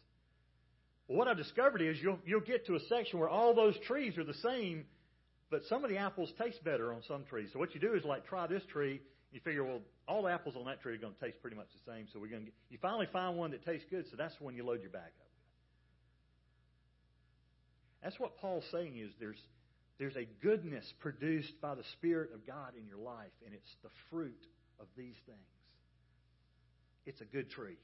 Well, 1.07 1.17
what 1.17 1.27
I've 1.27 1.37
discovered 1.37 1.81
is 1.81 1.97
you'll 2.01 2.19
you'll 2.25 2.41
get 2.41 2.65
to 2.67 2.75
a 2.75 2.79
section 2.89 3.19
where 3.19 3.29
all 3.29 3.55
those 3.55 3.75
trees 3.87 4.17
are 4.17 4.23
the 4.23 4.33
same, 4.35 4.85
but 5.49 5.61
some 5.69 5.83
of 5.83 5.89
the 5.89 5.97
apples 5.97 6.31
taste 6.41 6.63
better 6.63 6.93
on 6.93 7.01
some 7.07 7.23
trees. 7.25 7.49
So 7.53 7.59
what 7.59 7.73
you 7.73 7.79
do 7.79 7.93
is 7.93 8.03
like 8.03 8.25
try 8.27 8.47
this 8.47 8.63
tree. 8.71 9.01
You 9.31 9.41
figure, 9.43 9.63
well, 9.63 9.81
all 10.07 10.23
the 10.23 10.29
apples 10.31 10.55
on 10.57 10.65
that 10.65 10.81
tree 10.81 10.93
are 10.93 10.97
going 10.97 11.13
to 11.13 11.19
taste 11.19 11.41
pretty 11.41 11.57
much 11.57 11.67
the 11.73 11.91
same. 11.91 12.07
So 12.13 12.19
we're 12.19 12.29
going 12.29 12.43
to 12.43 12.45
get, 12.45 12.53
you 12.69 12.77
finally 12.81 13.07
find 13.11 13.35
one 13.35 13.51
that 13.51 13.65
tastes 13.65 13.85
good. 13.89 14.05
So 14.09 14.15
that's 14.15 14.33
when 14.39 14.55
you 14.55 14.65
load 14.65 14.81
your 14.81 14.89
bag 14.89 15.11
up. 15.19 15.27
That's 18.01 18.17
what 18.19 18.37
Paul's 18.37 18.63
saying 18.71 18.97
is 18.97 19.11
there's 19.19 19.39
there's 19.99 20.15
a 20.15 20.27
goodness 20.43 20.85
produced 20.99 21.59
by 21.61 21.75
the 21.75 21.83
Spirit 21.93 22.29
of 22.33 22.45
God 22.45 22.73
in 22.79 22.85
your 22.87 22.99
life, 22.99 23.33
and 23.45 23.53
it's 23.53 23.75
the 23.83 23.89
fruit 24.09 24.39
of 24.79 24.85
these 24.95 25.15
things. 25.25 25.56
It's 27.07 27.21
a 27.21 27.25
good 27.25 27.49
tree. 27.49 27.77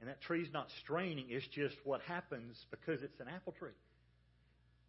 And 0.00 0.08
that 0.08 0.22
tree's 0.22 0.48
not 0.52 0.68
straining, 0.82 1.26
it's 1.28 1.46
just 1.48 1.74
what 1.84 2.00
happens 2.02 2.56
because 2.70 3.02
it's 3.02 3.20
an 3.20 3.26
apple 3.28 3.54
tree. 3.58 3.76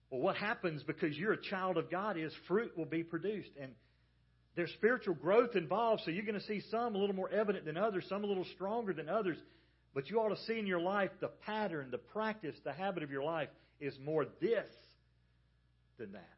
Well, 0.10 0.22
what 0.22 0.38
happens 0.38 0.84
because 0.84 1.18
you're 1.18 1.34
a 1.34 1.42
child 1.42 1.78
of 1.78 1.90
God 1.90 2.18
is 2.18 2.32
fruit 2.48 2.78
will 2.78 2.86
be 2.86 3.04
produced. 3.04 3.50
And 3.60 3.72
there's 4.56 4.72
spiritual 4.74 5.16
growth 5.16 5.56
involved, 5.56 6.04
so 6.06 6.12
you're 6.12 6.26
going 6.26 6.40
to 6.40 6.46
see 6.46 6.62
some 6.70 6.96
a 6.96 6.98
little 6.98 7.16
more 7.16 7.30
evident 7.30 7.66
than 7.66 7.78
others, 7.78 8.06
some 8.08 8.24
a 8.24 8.28
little 8.28 8.46
stronger 8.56 8.94
than 8.94 9.10
others. 9.10 9.38
But 9.94 10.10
you 10.10 10.20
ought 10.20 10.30
to 10.30 10.42
see 10.44 10.60
in 10.60 10.68
your 10.68 10.80
life 10.80 11.12
the 11.20 11.32
pattern, 11.46 11.90
the 11.92 11.98
practice, 11.98 12.56
the 12.64 12.74
habit 12.74 13.04
of 13.04 13.12
your 13.12 13.24
life 13.24 13.50
is 13.80 13.94
more 14.04 14.26
this 14.40 14.72
than 15.98 16.14
that. 16.14 16.30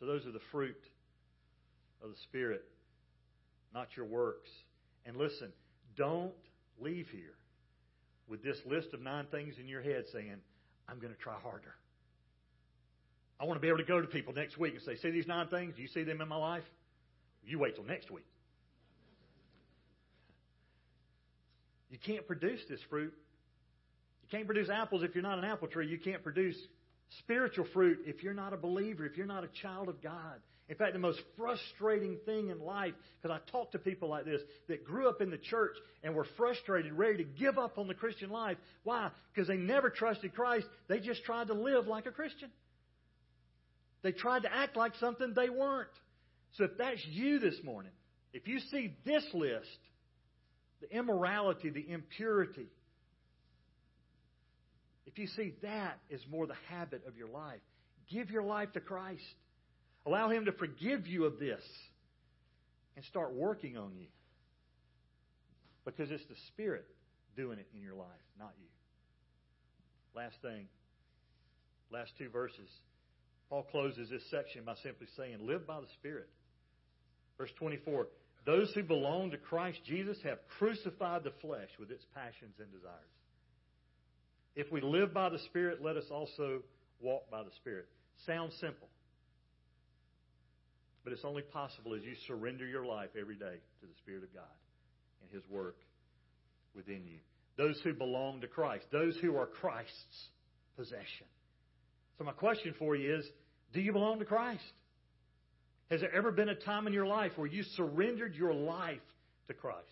So 0.00 0.06
those 0.06 0.24
are 0.26 0.32
the 0.32 0.40
fruit 0.52 0.76
of 2.02 2.10
the 2.10 2.16
Spirit, 2.24 2.64
not 3.74 3.88
your 3.96 4.06
works. 4.06 4.50
And 5.06 5.16
listen, 5.16 5.52
don't 5.96 6.32
leave 6.80 7.08
here 7.10 7.34
with 8.28 8.42
this 8.42 8.58
list 8.66 8.88
of 8.92 9.00
nine 9.00 9.26
things 9.30 9.54
in 9.58 9.66
your 9.66 9.82
head 9.82 10.04
saying, 10.12 10.36
I'm 10.88 10.98
going 10.98 11.12
to 11.12 11.18
try 11.20 11.34
harder. 11.34 11.74
I 13.40 13.44
want 13.44 13.56
to 13.56 13.60
be 13.60 13.68
able 13.68 13.78
to 13.78 13.84
go 13.84 14.00
to 14.00 14.06
people 14.06 14.32
next 14.34 14.58
week 14.58 14.74
and 14.74 14.82
say, 14.82 14.96
See 14.96 15.10
these 15.10 15.26
nine 15.26 15.48
things? 15.48 15.74
Do 15.76 15.82
you 15.82 15.88
see 15.88 16.02
them 16.02 16.20
in 16.20 16.28
my 16.28 16.36
life? 16.36 16.64
You 17.44 17.58
wait 17.58 17.76
till 17.76 17.84
next 17.84 18.10
week. 18.10 18.26
You 21.90 21.98
can't 21.98 22.26
produce 22.26 22.60
this 22.68 22.80
fruit. 22.90 23.14
You 24.22 24.28
can't 24.30 24.46
produce 24.46 24.68
apples 24.68 25.02
if 25.02 25.14
you're 25.14 25.22
not 25.22 25.38
an 25.38 25.44
apple 25.44 25.68
tree. 25.68 25.86
You 25.86 25.98
can't 25.98 26.22
produce 26.22 26.56
spiritual 27.20 27.66
fruit 27.72 28.00
if 28.04 28.22
you're 28.22 28.34
not 28.34 28.52
a 28.52 28.56
believer, 28.56 29.06
if 29.06 29.16
you're 29.16 29.26
not 29.26 29.44
a 29.44 29.48
child 29.62 29.88
of 29.88 30.02
God. 30.02 30.40
In 30.68 30.76
fact, 30.76 30.92
the 30.92 30.98
most 30.98 31.20
frustrating 31.36 32.18
thing 32.26 32.50
in 32.50 32.60
life, 32.60 32.92
because 33.20 33.34
I 33.34 33.50
talk 33.50 33.72
to 33.72 33.78
people 33.78 34.10
like 34.10 34.26
this 34.26 34.42
that 34.68 34.84
grew 34.84 35.08
up 35.08 35.22
in 35.22 35.30
the 35.30 35.38
church 35.38 35.74
and 36.02 36.14
were 36.14 36.26
frustrated, 36.36 36.92
ready 36.92 37.18
to 37.18 37.24
give 37.24 37.56
up 37.58 37.78
on 37.78 37.88
the 37.88 37.94
Christian 37.94 38.28
life. 38.28 38.58
Why? 38.84 39.10
Because 39.32 39.48
they 39.48 39.56
never 39.56 39.88
trusted 39.88 40.34
Christ. 40.34 40.66
They 40.88 41.00
just 41.00 41.24
tried 41.24 41.46
to 41.46 41.54
live 41.54 41.86
like 41.86 42.04
a 42.04 42.10
Christian. 42.10 42.50
They 44.02 44.12
tried 44.12 44.42
to 44.42 44.54
act 44.54 44.76
like 44.76 44.92
something 45.00 45.32
they 45.34 45.48
weren't. 45.48 45.88
So 46.56 46.64
if 46.64 46.72
that's 46.76 47.04
you 47.06 47.38
this 47.38 47.56
morning, 47.64 47.92
if 48.34 48.46
you 48.46 48.60
see 48.70 48.94
this 49.06 49.24
list, 49.32 49.66
the 50.82 50.96
immorality, 50.96 51.70
the 51.70 51.90
impurity, 51.90 52.68
if 55.06 55.18
you 55.18 55.26
see 55.28 55.54
that 55.62 55.98
as 56.12 56.20
more 56.30 56.46
the 56.46 56.54
habit 56.68 57.02
of 57.08 57.16
your 57.16 57.28
life, 57.28 57.60
give 58.10 58.30
your 58.30 58.42
life 58.42 58.72
to 58.72 58.80
Christ. 58.80 59.22
Allow 60.08 60.30
Him 60.30 60.46
to 60.46 60.52
forgive 60.52 61.06
you 61.06 61.26
of 61.26 61.38
this 61.38 61.60
and 62.96 63.04
start 63.04 63.34
working 63.34 63.76
on 63.76 63.92
you. 63.94 64.06
Because 65.84 66.10
it's 66.10 66.24
the 66.24 66.36
Spirit 66.48 66.86
doing 67.36 67.58
it 67.58 67.66
in 67.74 67.82
your 67.82 67.94
life, 67.94 68.06
not 68.38 68.52
you. 68.58 68.68
Last 70.18 70.36
thing, 70.40 70.66
last 71.92 72.12
two 72.16 72.30
verses. 72.30 72.70
Paul 73.50 73.66
closes 73.70 74.08
this 74.08 74.22
section 74.30 74.64
by 74.64 74.76
simply 74.82 75.08
saying, 75.14 75.46
Live 75.46 75.66
by 75.66 75.78
the 75.78 75.86
Spirit. 75.98 76.30
Verse 77.36 77.50
24 77.58 78.06
Those 78.46 78.72
who 78.74 78.84
belong 78.84 79.30
to 79.32 79.36
Christ 79.36 79.80
Jesus 79.84 80.16
have 80.24 80.38
crucified 80.58 81.22
the 81.22 81.32
flesh 81.42 81.68
with 81.78 81.90
its 81.90 82.06
passions 82.14 82.54
and 82.58 82.72
desires. 82.72 82.94
If 84.56 84.72
we 84.72 84.80
live 84.80 85.12
by 85.12 85.28
the 85.28 85.38
Spirit, 85.38 85.82
let 85.82 85.98
us 85.98 86.06
also 86.10 86.62
walk 86.98 87.30
by 87.30 87.42
the 87.42 87.52
Spirit. 87.60 87.88
Sounds 88.24 88.54
simple. 88.58 88.88
But 91.08 91.14
it's 91.14 91.24
only 91.24 91.40
possible 91.40 91.94
as 91.94 92.02
you 92.02 92.12
surrender 92.26 92.66
your 92.66 92.84
life 92.84 93.08
every 93.18 93.36
day 93.36 93.56
to 93.80 93.86
the 93.86 93.94
Spirit 94.02 94.24
of 94.24 94.34
God 94.34 94.44
and 95.22 95.30
His 95.30 95.42
work 95.48 95.76
within 96.76 97.06
you. 97.06 97.16
Those 97.56 97.80
who 97.82 97.94
belong 97.94 98.42
to 98.42 98.46
Christ, 98.46 98.84
those 98.92 99.16
who 99.22 99.34
are 99.38 99.46
Christ's 99.46 100.28
possession. 100.76 101.26
So, 102.18 102.24
my 102.24 102.32
question 102.32 102.74
for 102.78 102.94
you 102.94 103.16
is 103.16 103.24
do 103.72 103.80
you 103.80 103.90
belong 103.94 104.18
to 104.18 104.26
Christ? 104.26 104.60
Has 105.90 106.02
there 106.02 106.14
ever 106.14 106.30
been 106.30 106.50
a 106.50 106.54
time 106.54 106.86
in 106.86 106.92
your 106.92 107.06
life 107.06 107.32
where 107.36 107.48
you 107.48 107.62
surrendered 107.62 108.34
your 108.34 108.52
life 108.52 109.00
to 109.46 109.54
Christ? 109.54 109.88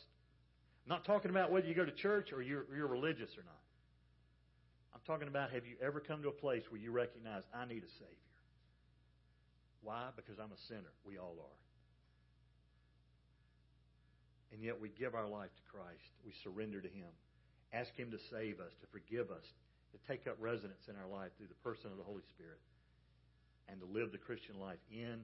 I'm 0.85 0.91
not 0.91 1.07
talking 1.07 1.31
about 1.31 1.51
whether 1.51 1.67
you 1.67 1.75
go 1.75 1.87
to 1.87 1.93
church 1.93 2.31
or 2.31 2.43
you're, 2.43 2.67
you're 2.77 2.89
religious 2.89 3.31
or 3.39 3.43
not. 3.43 3.63
I'm 4.93 5.01
talking 5.07 5.29
about 5.29 5.51
have 5.53 5.65
you 5.65 5.77
ever 5.83 5.99
come 5.99 6.21
to 6.25 6.29
a 6.29 6.33
place 6.33 6.65
where 6.69 6.79
you 6.79 6.91
recognize, 6.91 7.43
I 7.55 7.65
need 7.65 7.85
a 7.85 7.93
Savior? 7.99 8.26
Why? 9.87 10.11
Because 10.19 10.43
I'm 10.43 10.51
a 10.51 10.63
sinner. 10.67 10.91
We 11.07 11.17
all 11.17 11.39
are. 11.39 11.61
And 14.51 14.59
yet 14.59 14.81
we 14.83 14.91
give 14.91 15.15
our 15.15 15.29
life 15.29 15.55
to 15.55 15.63
Christ. 15.71 16.11
We 16.27 16.35
surrender 16.43 16.81
to 16.83 16.89
Him. 16.89 17.07
Ask 17.73 17.95
Him 17.95 18.11
to 18.11 18.19
save 18.35 18.59
us, 18.59 18.75
to 18.83 18.87
forgive 18.91 19.31
us, 19.31 19.47
to 19.95 19.99
take 20.11 20.27
up 20.27 20.39
residence 20.41 20.91
in 20.91 20.97
our 20.99 21.07
life 21.07 21.31
through 21.39 21.47
the 21.47 21.63
person 21.63 21.93
of 21.93 21.99
the 21.99 22.03
Holy 22.03 22.27
Spirit, 22.35 22.59
and 23.69 23.79
to 23.79 23.87
live 23.87 24.11
the 24.11 24.19
Christian 24.19 24.59
life 24.59 24.83
in 24.91 25.23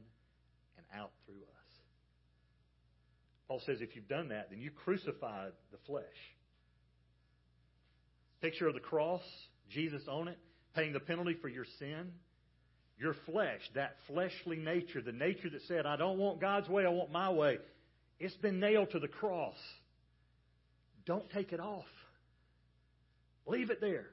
and 0.79 0.87
out 0.95 1.11
through 1.27 1.43
us. 1.43 1.71
Paul 3.49 3.61
says 3.67 3.79
if 3.81 3.97
you've 3.97 4.07
done 4.07 4.29
that, 4.29 4.51
then 4.51 4.61
you 4.61 4.71
crucified 4.71 5.53
the 5.73 5.79
flesh. 5.87 6.07
Picture 8.41 8.69
of 8.69 8.75
the 8.75 8.81
cross, 8.81 9.23
Jesus 9.69 10.03
on 10.07 10.29
it, 10.29 10.39
paying 10.77 10.93
the 10.93 11.01
penalty 11.01 11.35
for 11.35 11.49
your 11.49 11.67
sin. 11.81 12.13
Your 13.03 13.17
flesh, 13.27 13.61
that 13.75 13.97
fleshly 14.07 14.57
nature, 14.57 15.03
the 15.03 15.11
nature 15.11 15.51
that 15.51 15.63
said, 15.67 15.87
I 15.87 15.97
don't 15.97 16.19
want 16.19 16.41
God's 16.41 16.69
way, 16.69 16.87
I 16.87 16.89
want 16.89 17.11
my 17.11 17.31
way, 17.31 17.59
it's 18.21 18.37
been 18.37 18.61
nailed 18.61 18.93
to 18.93 19.01
the 19.01 19.09
cross. 19.09 19.57
Don't 21.05 21.29
take 21.31 21.53
it 21.53 21.59
off. 21.59 21.85
Leave 23.45 23.71
it 23.71 23.81
there. 23.81 24.07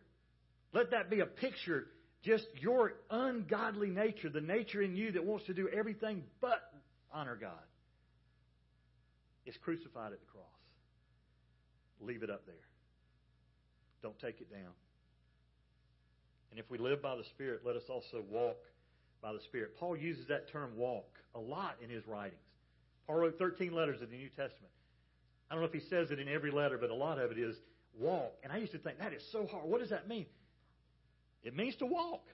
Let 0.74 0.90
that 0.90 1.12
be 1.12 1.20
a 1.20 1.28
picture, 1.28 1.86
just 2.24 2.48
your 2.60 2.94
ungodly 3.12 3.92
nature, 3.92 4.28
the 4.28 4.42
nature 4.42 4.82
in 4.82 4.96
you 4.96 5.12
that 5.12 5.24
wants 5.24 5.46
to 5.46 5.54
do 5.54 5.70
everything 5.70 6.24
but 6.42 6.60
honor 7.14 7.38
God. 7.40 7.52
It's 9.46 9.58
crucified 9.58 10.14
at 10.14 10.20
the 10.20 10.26
cross. 10.26 10.46
Leave 12.02 12.24
it 12.24 12.32
up 12.32 12.48
there. 12.48 12.56
Don't 14.02 14.18
take 14.18 14.42
it 14.42 14.52
down. 14.52 14.74
And 16.50 16.60
if 16.60 16.68
we 16.72 16.80
live 16.80 17.04
by 17.04 17.16
the 17.16 17.24
Spirit, 17.36 17.62
let 17.64 17.76
us 17.76 17.84
also 17.88 18.24
walk 18.32 18.58
by 19.22 19.34
the 19.34 19.40
Spirit. 19.42 19.78
Paul 19.78 19.98
uses 19.98 20.28
that 20.28 20.50
term 20.52 20.72
walk 20.76 21.08
a 21.36 21.40
lot 21.40 21.76
in 21.84 21.90
his 21.90 22.06
writings. 22.08 22.42
Paul 23.08 23.18
wrote 23.18 23.38
13 23.38 23.74
letters 23.74 24.02
of 24.02 24.10
the 24.10 24.18
New 24.18 24.30
Testament. 24.30 24.72
I 25.50 25.56
don't 25.56 25.64
know 25.64 25.68
if 25.68 25.74
he 25.74 25.88
says 25.90 26.12
it 26.12 26.20
in 26.20 26.28
every 26.28 26.52
letter, 26.52 26.78
but 26.78 26.90
a 26.90 26.96
lot 26.96 27.18
of 27.20 27.32
it 27.32 27.40
is 27.40 27.56
walk. 28.00 28.34
And 28.44 28.54
I 28.54 28.58
used 28.58 28.72
to 28.74 28.78
think, 28.78 29.00
that 29.00 29.14
is 29.14 29.24
so 29.32 29.48
hard. 29.48 29.66
What 29.66 29.80
does 29.82 29.90
that 29.90 30.08
mean? 30.08 30.28
It 31.44 31.56
means 31.56 31.76
to 31.78 31.86
walk. 31.86 32.26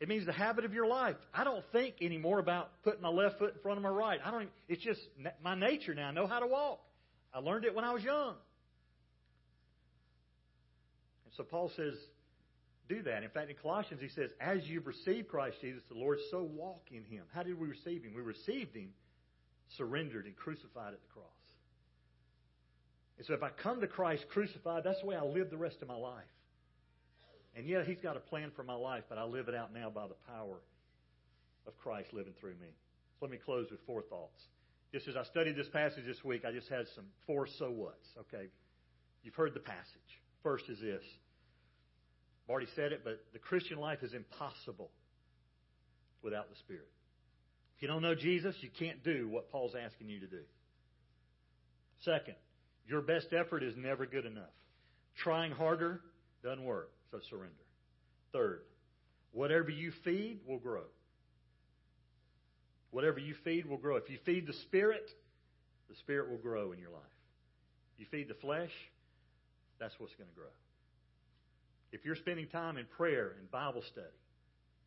It 0.00 0.08
means 0.08 0.26
the 0.26 0.32
habit 0.32 0.64
of 0.64 0.74
your 0.74 0.86
life. 0.86 1.16
I 1.32 1.44
don't 1.44 1.64
think 1.72 1.96
anymore 2.02 2.38
about 2.38 2.70
putting 2.82 3.00
my 3.00 3.08
left 3.08 3.38
foot 3.38 3.54
in 3.54 3.60
front 3.60 3.78
of 3.78 3.82
my 3.82 3.88
right. 3.88 4.20
I 4.22 4.30
don't. 4.30 4.42
Even, 4.42 4.52
it's 4.68 4.82
just 4.82 5.00
my 5.42 5.54
nature 5.54 5.94
now. 5.94 6.08
I 6.08 6.12
know 6.12 6.26
how 6.26 6.40
to 6.40 6.46
walk. 6.46 6.80
I 7.32 7.38
learned 7.38 7.64
it 7.64 7.74
when 7.74 7.84
I 7.84 7.92
was 7.92 8.02
young. 8.02 8.34
And 11.24 11.34
so 11.36 11.44
Paul 11.44 11.70
says, 11.76 11.94
do 12.88 13.02
that. 13.02 13.22
In 13.22 13.30
fact, 13.30 13.50
in 13.50 13.56
Colossians, 13.56 14.00
he 14.00 14.08
says, 14.08 14.30
as 14.40 14.64
you've 14.64 14.86
received 14.86 15.28
Christ 15.28 15.58
Jesus 15.60 15.82
the 15.88 15.98
Lord, 15.98 16.18
so 16.30 16.42
walk 16.42 16.82
in 16.90 17.04
him. 17.04 17.24
How 17.34 17.42
did 17.42 17.58
we 17.58 17.68
receive 17.68 18.02
him? 18.02 18.12
We 18.14 18.22
received 18.22 18.74
him 18.74 18.90
surrendered 19.76 20.26
and 20.26 20.36
crucified 20.36 20.92
at 20.92 21.00
the 21.00 21.08
cross. 21.12 21.26
And 23.18 23.26
so 23.26 23.34
if 23.34 23.42
I 23.42 23.50
come 23.50 23.80
to 23.80 23.86
Christ 23.86 24.26
crucified, 24.28 24.84
that's 24.84 25.00
the 25.00 25.06
way 25.06 25.16
I 25.16 25.24
live 25.24 25.50
the 25.50 25.56
rest 25.56 25.82
of 25.82 25.88
my 25.88 25.96
life. 25.96 26.24
And 27.56 27.66
yeah, 27.66 27.82
He's 27.82 28.00
got 28.00 28.16
a 28.16 28.20
plan 28.20 28.50
for 28.54 28.62
my 28.62 28.74
life, 28.74 29.04
but 29.08 29.16
I 29.18 29.24
live 29.24 29.48
it 29.48 29.54
out 29.54 29.72
now 29.72 29.88
by 29.88 30.06
the 30.06 30.16
power 30.28 30.60
of 31.66 31.76
Christ 31.78 32.12
living 32.12 32.34
through 32.38 32.54
me. 32.60 32.68
So 33.18 33.26
let 33.26 33.30
me 33.30 33.38
close 33.38 33.70
with 33.70 33.80
four 33.86 34.02
thoughts. 34.02 34.42
Just 34.92 35.08
as 35.08 35.16
I 35.16 35.24
studied 35.24 35.56
this 35.56 35.68
passage 35.68 36.04
this 36.06 36.22
week, 36.22 36.44
I 36.44 36.52
just 36.52 36.68
had 36.68 36.86
some 36.94 37.04
four 37.26 37.46
so 37.58 37.70
whats. 37.70 38.08
Okay. 38.20 38.46
You've 39.22 39.34
heard 39.34 39.54
the 39.54 39.60
passage. 39.60 40.20
First 40.42 40.68
is 40.68 40.78
this. 40.80 41.02
I've 42.46 42.50
already 42.50 42.68
said 42.76 42.92
it, 42.92 43.02
but 43.02 43.20
the 43.32 43.40
Christian 43.40 43.78
life 43.78 44.02
is 44.02 44.14
impossible 44.14 44.90
without 46.22 46.48
the 46.48 46.56
Spirit. 46.56 46.88
If 47.76 47.82
you 47.82 47.88
don't 47.88 48.02
know 48.02 48.14
Jesus, 48.14 48.54
you 48.60 48.70
can't 48.78 49.02
do 49.02 49.28
what 49.28 49.50
Paul's 49.50 49.74
asking 49.74 50.08
you 50.08 50.20
to 50.20 50.26
do. 50.26 50.42
Second, 52.04 52.36
your 52.86 53.00
best 53.00 53.28
effort 53.32 53.62
is 53.64 53.74
never 53.76 54.06
good 54.06 54.24
enough. 54.26 54.44
Trying 55.16 55.50
harder 55.50 56.00
doesn't 56.44 56.64
work, 56.64 56.90
so 57.10 57.18
surrender. 57.28 57.52
Third, 58.32 58.60
whatever 59.32 59.70
you 59.70 59.92
feed 60.04 60.40
will 60.46 60.58
grow. 60.58 60.84
Whatever 62.92 63.18
you 63.18 63.34
feed 63.44 63.66
will 63.66 63.76
grow. 63.76 63.96
If 63.96 64.08
you 64.08 64.18
feed 64.24 64.46
the 64.46 64.52
Spirit, 64.52 65.10
the 65.88 65.96
Spirit 65.96 66.30
will 66.30 66.38
grow 66.38 66.72
in 66.72 66.78
your 66.78 66.90
life. 66.90 67.02
You 67.98 68.06
feed 68.10 68.28
the 68.28 68.34
flesh, 68.34 68.70
that's 69.80 69.94
what's 69.98 70.14
going 70.14 70.28
to 70.28 70.34
grow. 70.34 70.46
If 71.92 72.04
you're 72.04 72.16
spending 72.16 72.46
time 72.48 72.76
in 72.76 72.86
prayer 72.86 73.34
and 73.38 73.50
Bible 73.50 73.82
study, 73.82 74.06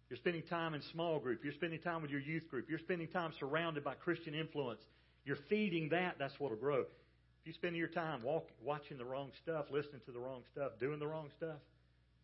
you're 0.10 0.18
spending 0.18 0.44
time 0.44 0.74
in 0.74 0.82
small 0.82 1.20
group, 1.20 1.44
you're 1.44 1.54
spending 1.54 1.80
time 1.80 2.02
with 2.02 2.12
your 2.12 2.20
youth 2.20 2.50
group, 2.50 2.70
you're 2.70 2.80
spending 2.80 3.08
time 3.08 3.32
surrounded 3.40 3.84
by 3.84 3.94
Christian 3.94 4.34
influence, 4.34 4.82
you're 5.24 5.38
feeding 5.50 5.90
that, 5.90 6.16
that's 6.18 6.40
what 6.40 6.52
will 6.52 6.58
grow. 6.58 6.82
If 6.82 7.48
you 7.48 7.54
spend 7.54 7.76
your 7.76 7.88
time 7.88 8.24
walk, 8.24 8.50
watching 8.64 8.98
the 8.98 9.06
wrong 9.06 9.32
stuff, 9.42 9.66
listening 9.72 10.02
to 10.06 10.12
the 10.12 10.20
wrong 10.20 10.42
stuff, 10.52 10.74
doing 10.80 11.00
the 11.00 11.08
wrong 11.08 11.30
stuff, 11.38 11.58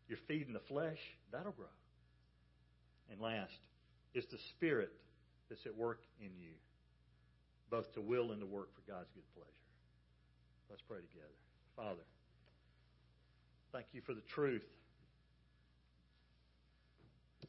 you're 0.10 0.20
feeding 0.28 0.54
the 0.54 0.60
flesh, 0.68 1.00
that'll 1.32 1.52
grow. 1.52 1.66
And 3.12 3.22
last, 3.22 3.54
it's 4.14 4.28
the 4.28 4.40
Spirit 4.56 4.92
that's 5.50 5.66
at 5.66 5.76
work 5.76 6.02
in 6.20 6.32
you, 6.38 6.52
both 7.70 7.94
to 7.94 8.02
will 8.02 8.32
and 8.32 8.42
to 8.42 8.48
work 8.48 8.70
for 8.76 8.92
God's 8.92 9.10
good 9.14 9.24
pleasure. 9.36 9.52
Let's 10.70 10.82
pray 10.88 10.98
together. 10.98 11.38
Father, 11.76 12.02
thank 13.76 13.88
you 13.92 14.02
for 14.06 14.14
the 14.14 14.22
truth. 14.34 14.64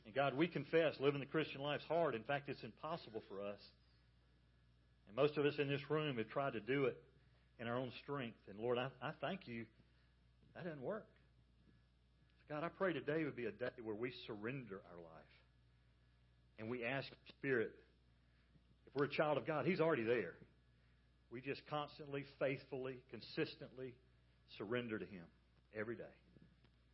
And 0.05 0.13
God, 0.13 0.37
we 0.37 0.49
confess 0.49 0.95
living 0.99 1.21
the 1.21 1.27
Christian 1.27 1.61
life 1.61 1.81
is 1.81 1.87
hard. 1.87 2.17
In 2.17 2.23
fact, 2.25 2.49
it's 2.49 2.65
impossible 2.65 3.23
for 3.29 3.41
us. 3.41 3.61
And 5.07 5.17
most 5.17 5.37
of 5.37 5.45
us 5.45 5.55
in 5.59 5.69
this 5.69 5.89
room 5.89 6.17
have 6.17 6.29
tried 6.29 6.55
to 6.55 6.61
do 6.61 6.87
it 6.87 6.97
in 7.61 7.69
our 7.69 7.77
own 7.77 7.93
strength. 8.03 8.39
And 8.51 8.59
Lord, 8.59 8.77
I, 8.77 8.89
I 9.01 9.13
thank 9.21 9.47
you. 9.47 9.67
That 10.57 10.65
doesn't 10.65 10.83
work. 10.83 11.07
God, 12.51 12.65
I 12.65 12.69
pray 12.69 12.93
today 12.93 13.23
would 13.23 13.37
be 13.37 13.47
a 13.47 13.53
day 13.53 13.71
where 13.85 13.95
we 13.95 14.13
surrender 14.27 14.81
our 14.91 14.99
life. 14.99 15.33
And 16.59 16.69
we 16.69 16.85
ask 16.85 17.07
Spirit, 17.29 17.71
if 18.89 18.97
we're 18.97 19.07
a 19.07 19.11
child 19.11 19.39
of 19.39 19.47
God, 19.47 19.65
He's 19.65 19.81
already 19.81 20.05
there. 20.05 20.35
We 21.31 21.41
just 21.41 21.61
constantly, 21.69 22.25
faithfully, 22.41 22.97
consistently 23.13 23.95
surrender 24.59 24.99
to 24.99 25.05
Him 25.05 25.23
every 25.79 25.95
day. 25.95 26.15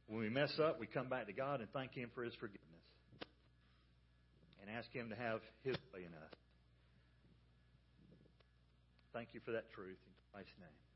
When 0.08 0.20
we 0.20 0.28
mess 0.28 0.52
up, 0.58 0.80
we 0.80 0.86
come 0.86 1.08
back 1.08 1.26
to 1.26 1.32
God 1.32 1.60
and 1.60 1.70
thank 1.72 1.92
Him 1.92 2.10
for 2.14 2.24
His 2.24 2.34
forgiveness. 2.34 2.60
And 4.60 4.70
ask 4.70 4.92
Him 4.92 5.08
to 5.10 5.16
have 5.16 5.40
His 5.64 5.76
way 5.94 6.00
in 6.00 6.12
us. 6.12 6.34
Thank 9.12 9.28
you 9.32 9.40
for 9.44 9.52
that 9.52 9.70
truth. 9.72 9.98
In 10.06 10.12
Christ's 10.32 10.52
name. 10.58 10.91